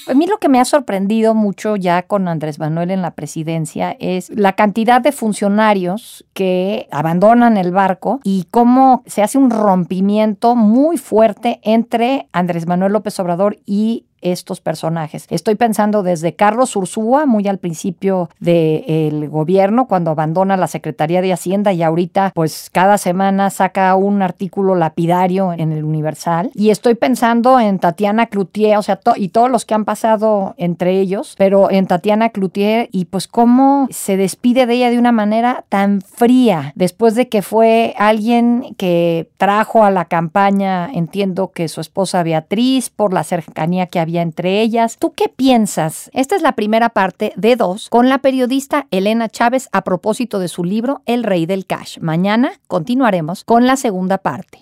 A 0.06 0.12
mí 0.12 0.26
lo 0.26 0.38
que 0.38 0.50
me 0.50 0.60
ha 0.60 0.64
sorprendido 0.66 1.34
mucho 1.34 1.76
ya 1.76 2.02
con 2.02 2.28
Andrés 2.28 2.58
Manuel 2.58 2.90
en 2.90 3.00
la 3.00 3.12
presidencia 3.12 3.96
es 3.98 4.28
la 4.28 4.52
cantidad 4.52 5.00
de 5.00 5.12
funcionarios 5.12 6.26
que 6.34 6.88
abandonan 6.90 7.56
el 7.56 7.72
barco 7.72 8.20
y 8.22 8.46
cómo 8.50 9.02
se 9.06 9.22
hace 9.22 9.38
un 9.38 9.50
rompimiento 9.50 10.56
muy 10.56 10.98
fuerte 10.98 11.60
entre 11.62 12.28
Andrés 12.32 12.66
Manuel 12.66 12.92
López 12.92 13.18
Obrador 13.18 13.58
y 13.64 14.04
estos 14.24 14.60
personajes. 14.60 15.26
Estoy 15.30 15.54
pensando 15.54 16.02
desde 16.02 16.34
Carlos 16.34 16.74
Ursúa, 16.74 17.26
muy 17.26 17.46
al 17.46 17.58
principio 17.58 18.28
del 18.40 19.28
gobierno, 19.28 19.86
cuando 19.86 20.10
abandona 20.10 20.56
la 20.56 20.66
Secretaría 20.66 21.22
de 21.22 21.32
Hacienda 21.32 21.72
y 21.72 21.82
ahorita 21.82 22.32
pues 22.34 22.70
cada 22.72 22.98
semana 22.98 23.50
saca 23.50 23.94
un 23.94 24.22
artículo 24.22 24.74
lapidario 24.74 25.52
en 25.52 25.72
el 25.72 25.84
Universal. 25.84 26.50
Y 26.54 26.70
estoy 26.70 26.94
pensando 26.94 27.60
en 27.60 27.78
Tatiana 27.78 28.26
Cloutier, 28.26 28.78
o 28.78 28.82
sea, 28.82 28.98
y 29.16 29.28
todos 29.28 29.50
los 29.50 29.64
que 29.64 29.74
han 29.74 29.84
pasado 29.84 30.54
entre 30.56 30.98
ellos, 30.98 31.34
pero 31.38 31.70
en 31.70 31.86
Tatiana 31.86 32.30
Cloutier 32.30 32.88
y 32.90 33.04
pues 33.04 33.28
cómo 33.28 33.86
se 33.90 34.16
despide 34.16 34.66
de 34.66 34.74
ella 34.74 34.90
de 34.90 34.98
una 34.98 35.12
manera 35.12 35.64
tan 35.68 36.00
fría 36.00 36.72
después 36.74 37.14
de 37.14 37.28
que 37.28 37.42
fue 37.42 37.94
alguien 37.98 38.74
que 38.78 39.28
trajo 39.36 39.84
a 39.84 39.90
la 39.90 40.06
campaña, 40.06 40.90
entiendo 40.92 41.52
que 41.52 41.68
su 41.68 41.80
esposa 41.80 42.22
Beatriz, 42.22 42.90
por 42.90 43.12
la 43.12 43.24
cercanía 43.24 43.86
que 43.86 44.00
había 44.00 44.13
entre 44.22 44.60
ellas. 44.60 44.96
¿Tú 44.98 45.12
qué 45.14 45.28
piensas? 45.28 46.10
Esta 46.12 46.36
es 46.36 46.42
la 46.42 46.52
primera 46.52 46.90
parte 46.90 47.32
de 47.36 47.56
dos 47.56 47.88
con 47.88 48.08
la 48.08 48.18
periodista 48.18 48.86
Elena 48.90 49.28
Chávez 49.28 49.68
a 49.72 49.82
propósito 49.82 50.38
de 50.38 50.48
su 50.48 50.64
libro 50.64 51.02
El 51.06 51.24
Rey 51.24 51.46
del 51.46 51.66
Cash. 51.66 51.98
Mañana 52.00 52.52
continuaremos 52.66 53.44
con 53.44 53.66
la 53.66 53.76
segunda 53.76 54.18
parte. 54.18 54.58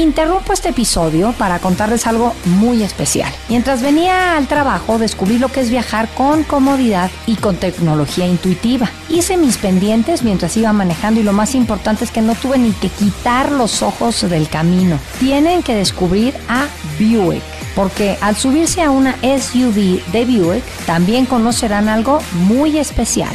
Interrumpo 0.00 0.54
este 0.54 0.70
episodio 0.70 1.34
para 1.36 1.58
contarles 1.58 2.06
algo 2.06 2.32
muy 2.46 2.82
especial. 2.82 3.30
Mientras 3.50 3.82
venía 3.82 4.38
al 4.38 4.46
trabajo 4.46 4.98
descubrí 4.98 5.38
lo 5.38 5.48
que 5.48 5.60
es 5.60 5.68
viajar 5.70 6.08
con 6.14 6.42
comodidad 6.42 7.10
y 7.26 7.36
con 7.36 7.56
tecnología 7.56 8.26
intuitiva. 8.26 8.88
Hice 9.10 9.36
mis 9.36 9.58
pendientes 9.58 10.22
mientras 10.22 10.56
iba 10.56 10.72
manejando 10.72 11.20
y 11.20 11.24
lo 11.24 11.34
más 11.34 11.54
importante 11.54 12.04
es 12.04 12.10
que 12.10 12.22
no 12.22 12.34
tuve 12.34 12.56
ni 12.56 12.72
que 12.72 12.88
quitar 12.88 13.52
los 13.52 13.82
ojos 13.82 14.28
del 14.28 14.48
camino. 14.48 14.98
Tienen 15.18 15.62
que 15.62 15.74
descubrir 15.74 16.34
a 16.48 16.66
Buick 16.98 17.59
porque 17.74 18.16
al 18.20 18.36
subirse 18.36 18.82
a 18.82 18.90
una 18.90 19.16
SUV 19.22 20.02
de 20.12 20.24
Buick 20.24 20.64
también 20.86 21.26
conocerán 21.26 21.88
algo 21.88 22.20
muy 22.32 22.78
especial. 22.78 23.34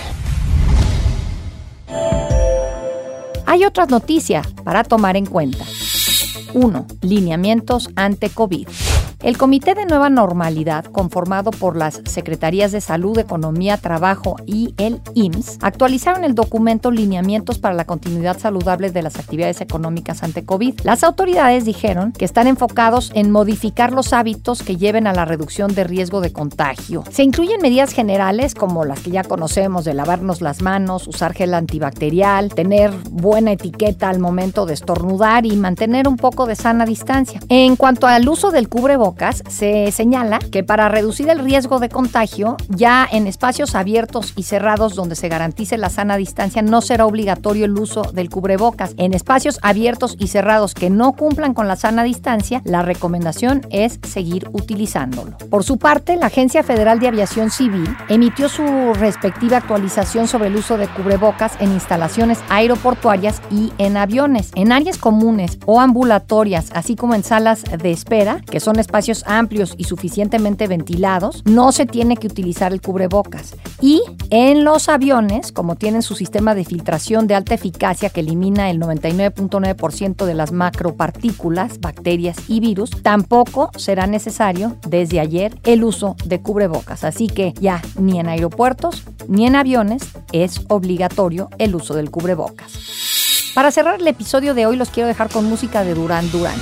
Hay 3.45 3.63
otras 3.63 3.89
noticias 3.89 4.47
para 4.63 4.83
tomar 4.83 5.15
en 5.15 5.25
cuenta. 5.25 5.63
1. 6.53 6.87
Lineamientos 7.01 7.89
ante 7.95 8.29
COVID. 8.29 8.67
El 9.25 9.39
Comité 9.39 9.73
de 9.73 9.87
Nueva 9.87 10.11
Normalidad, 10.11 10.85
conformado 10.85 11.49
por 11.49 11.75
las 11.75 11.99
Secretarías 12.05 12.71
de 12.71 12.79
Salud, 12.79 13.17
Economía, 13.17 13.75
Trabajo 13.77 14.35
y 14.45 14.75
el 14.77 15.01
IMSS, 15.15 15.57
actualizaron 15.63 16.23
el 16.23 16.35
documento 16.35 16.91
Lineamientos 16.91 17.57
para 17.57 17.73
la 17.73 17.85
continuidad 17.85 18.37
saludable 18.37 18.91
de 18.91 19.01
las 19.01 19.17
actividades 19.17 19.61
económicas 19.61 20.21
ante 20.21 20.45
COVID. 20.45 20.81
Las 20.83 21.03
autoridades 21.03 21.65
dijeron 21.65 22.11
que 22.11 22.23
están 22.23 22.45
enfocados 22.45 23.11
en 23.15 23.31
modificar 23.31 23.93
los 23.93 24.13
hábitos 24.13 24.61
que 24.61 24.77
lleven 24.77 25.07
a 25.07 25.13
la 25.13 25.25
reducción 25.25 25.73
de 25.73 25.85
riesgo 25.85 26.21
de 26.21 26.31
contagio. 26.31 27.03
Se 27.09 27.23
incluyen 27.23 27.63
medidas 27.63 27.93
generales 27.93 28.53
como 28.53 28.85
las 28.85 28.99
que 28.99 29.09
ya 29.09 29.23
conocemos 29.23 29.85
de 29.85 29.95
lavarnos 29.95 30.41
las 30.41 30.61
manos, 30.61 31.07
usar 31.07 31.33
gel 31.33 31.55
antibacterial, 31.55 32.53
tener 32.53 32.91
buena 33.09 33.53
etiqueta 33.53 34.07
al 34.07 34.19
momento 34.19 34.67
de 34.67 34.75
estornudar 34.75 35.47
y 35.47 35.55
mantener 35.55 36.07
un 36.07 36.17
poco 36.17 36.45
de 36.45 36.55
sana 36.55 36.85
distancia. 36.85 37.39
En 37.49 37.75
cuanto 37.75 38.05
al 38.05 38.29
uso 38.29 38.51
del 38.51 38.69
se 39.47 39.91
señala 39.91 40.39
que 40.39 40.63
para 40.63 40.89
reducir 40.89 41.29
el 41.29 41.39
riesgo 41.39 41.79
de 41.79 41.89
contagio, 41.89 42.57
ya 42.69 43.07
en 43.09 43.27
espacios 43.27 43.75
abiertos 43.75 44.33
y 44.35 44.43
cerrados 44.43 44.95
donde 44.95 45.15
se 45.15 45.29
garantice 45.29 45.77
la 45.77 45.89
sana 45.89 46.17
distancia, 46.17 46.61
no 46.61 46.81
será 46.81 47.05
obligatorio 47.05 47.65
el 47.65 47.77
uso 47.77 48.03
del 48.03 48.29
cubrebocas. 48.29 48.93
En 48.97 49.13
espacios 49.13 49.59
abiertos 49.61 50.15
y 50.19 50.27
cerrados 50.27 50.73
que 50.73 50.89
no 50.89 51.13
cumplan 51.13 51.53
con 51.53 51.67
la 51.67 51.75
sana 51.75 52.03
distancia, 52.03 52.61
la 52.65 52.81
recomendación 52.81 53.65
es 53.69 53.99
seguir 54.03 54.49
utilizándolo. 54.51 55.37
Por 55.49 55.63
su 55.63 55.77
parte, 55.77 56.17
la 56.17 56.27
Agencia 56.27 56.63
Federal 56.63 56.99
de 56.99 57.07
Aviación 57.07 57.51
Civil 57.51 57.95
emitió 58.09 58.49
su 58.49 58.93
respectiva 58.93 59.57
actualización 59.57 60.27
sobre 60.27 60.47
el 60.47 60.55
uso 60.55 60.77
de 60.77 60.87
cubrebocas 60.87 61.53
en 61.59 61.71
instalaciones 61.71 62.39
aeroportuarias 62.49 63.41
y 63.49 63.71
en 63.77 63.97
aviones, 63.97 64.51
en 64.55 64.71
áreas 64.71 64.97
comunes 64.97 65.57
o 65.65 65.79
ambulatorias, 65.79 66.69
así 66.73 66.95
como 66.95 67.15
en 67.15 67.23
salas 67.23 67.63
de 67.63 67.91
espera, 67.91 68.41
que 68.49 68.59
son 68.59 68.79
espacios 68.79 69.04
amplios 69.25 69.75
y 69.77 69.83
suficientemente 69.85 70.67
ventilados, 70.67 71.43
no 71.45 71.71
se 71.71 71.85
tiene 71.85 72.17
que 72.17 72.27
utilizar 72.27 72.73
el 72.73 72.81
cubrebocas. 72.81 73.55
Y 73.81 74.01
en 74.29 74.63
los 74.63 74.89
aviones, 74.89 75.51
como 75.51 75.75
tienen 75.75 76.01
su 76.01 76.15
sistema 76.15 76.55
de 76.55 76.65
filtración 76.65 77.27
de 77.27 77.35
alta 77.35 77.53
eficacia 77.53 78.09
que 78.09 78.21
elimina 78.21 78.69
el 78.69 78.79
99.9% 78.79 80.25
de 80.25 80.33
las 80.33 80.51
macropartículas, 80.51 81.79
bacterias 81.79 82.37
y 82.47 82.59
virus, 82.59 82.89
tampoco 83.03 83.69
será 83.77 84.07
necesario 84.07 84.77
desde 84.87 85.19
ayer 85.19 85.55
el 85.63 85.83
uso 85.83 86.15
de 86.25 86.41
cubrebocas. 86.41 87.03
Así 87.03 87.27
que 87.27 87.53
ya 87.59 87.81
ni 87.99 88.19
en 88.19 88.27
aeropuertos 88.27 89.03
ni 89.27 89.45
en 89.45 89.55
aviones 89.55 90.03
es 90.31 90.61
obligatorio 90.67 91.49
el 91.57 91.75
uso 91.75 91.93
del 91.93 92.11
cubrebocas. 92.11 92.73
Para 93.53 93.71
cerrar 93.71 94.01
el 94.01 94.07
episodio 94.07 94.53
de 94.53 94.65
hoy 94.65 94.75
los 94.75 94.89
quiero 94.89 95.07
dejar 95.07 95.29
con 95.29 95.45
música 95.45 95.83
de 95.83 95.93
Durán 95.93 96.29
Durán. 96.31 96.59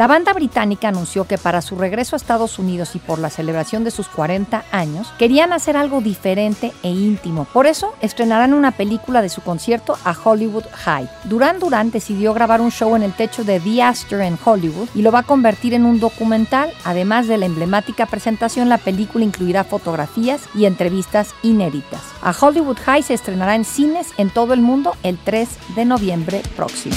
La 0.00 0.06
banda 0.06 0.32
británica 0.32 0.88
anunció 0.88 1.26
que 1.26 1.36
para 1.36 1.60
su 1.60 1.76
regreso 1.76 2.16
a 2.16 2.16
Estados 2.16 2.58
Unidos 2.58 2.96
y 2.96 2.98
por 2.98 3.18
la 3.18 3.28
celebración 3.28 3.84
de 3.84 3.90
sus 3.90 4.08
40 4.08 4.64
años, 4.72 5.12
querían 5.18 5.52
hacer 5.52 5.76
algo 5.76 6.00
diferente 6.00 6.72
e 6.82 6.88
íntimo. 6.88 7.44
Por 7.44 7.66
eso 7.66 7.92
estrenarán 8.00 8.54
una 8.54 8.70
película 8.70 9.20
de 9.20 9.28
su 9.28 9.42
concierto 9.42 9.98
a 10.06 10.16
Hollywood 10.16 10.64
High. 10.72 11.06
Duran 11.24 11.58
Duran 11.58 11.90
decidió 11.90 12.32
grabar 12.32 12.62
un 12.62 12.70
show 12.70 12.96
en 12.96 13.02
el 13.02 13.12
techo 13.12 13.44
de 13.44 13.60
The 13.60 13.82
Astor 13.82 14.22
en 14.22 14.38
Hollywood 14.42 14.88
y 14.94 15.02
lo 15.02 15.12
va 15.12 15.18
a 15.18 15.24
convertir 15.24 15.74
en 15.74 15.84
un 15.84 16.00
documental. 16.00 16.72
Además 16.86 17.28
de 17.28 17.36
la 17.36 17.44
emblemática 17.44 18.06
presentación, 18.06 18.70
la 18.70 18.78
película 18.78 19.26
incluirá 19.26 19.64
fotografías 19.64 20.40
y 20.54 20.64
entrevistas 20.64 21.34
inéditas. 21.42 22.00
A 22.22 22.32
Hollywood 22.32 22.78
High 22.86 23.02
se 23.02 23.12
estrenará 23.12 23.54
en 23.54 23.66
cines 23.66 24.14
en 24.16 24.30
todo 24.30 24.54
el 24.54 24.62
mundo 24.62 24.96
el 25.02 25.18
3 25.18 25.46
de 25.76 25.84
noviembre 25.84 26.40
próximo. 26.56 26.96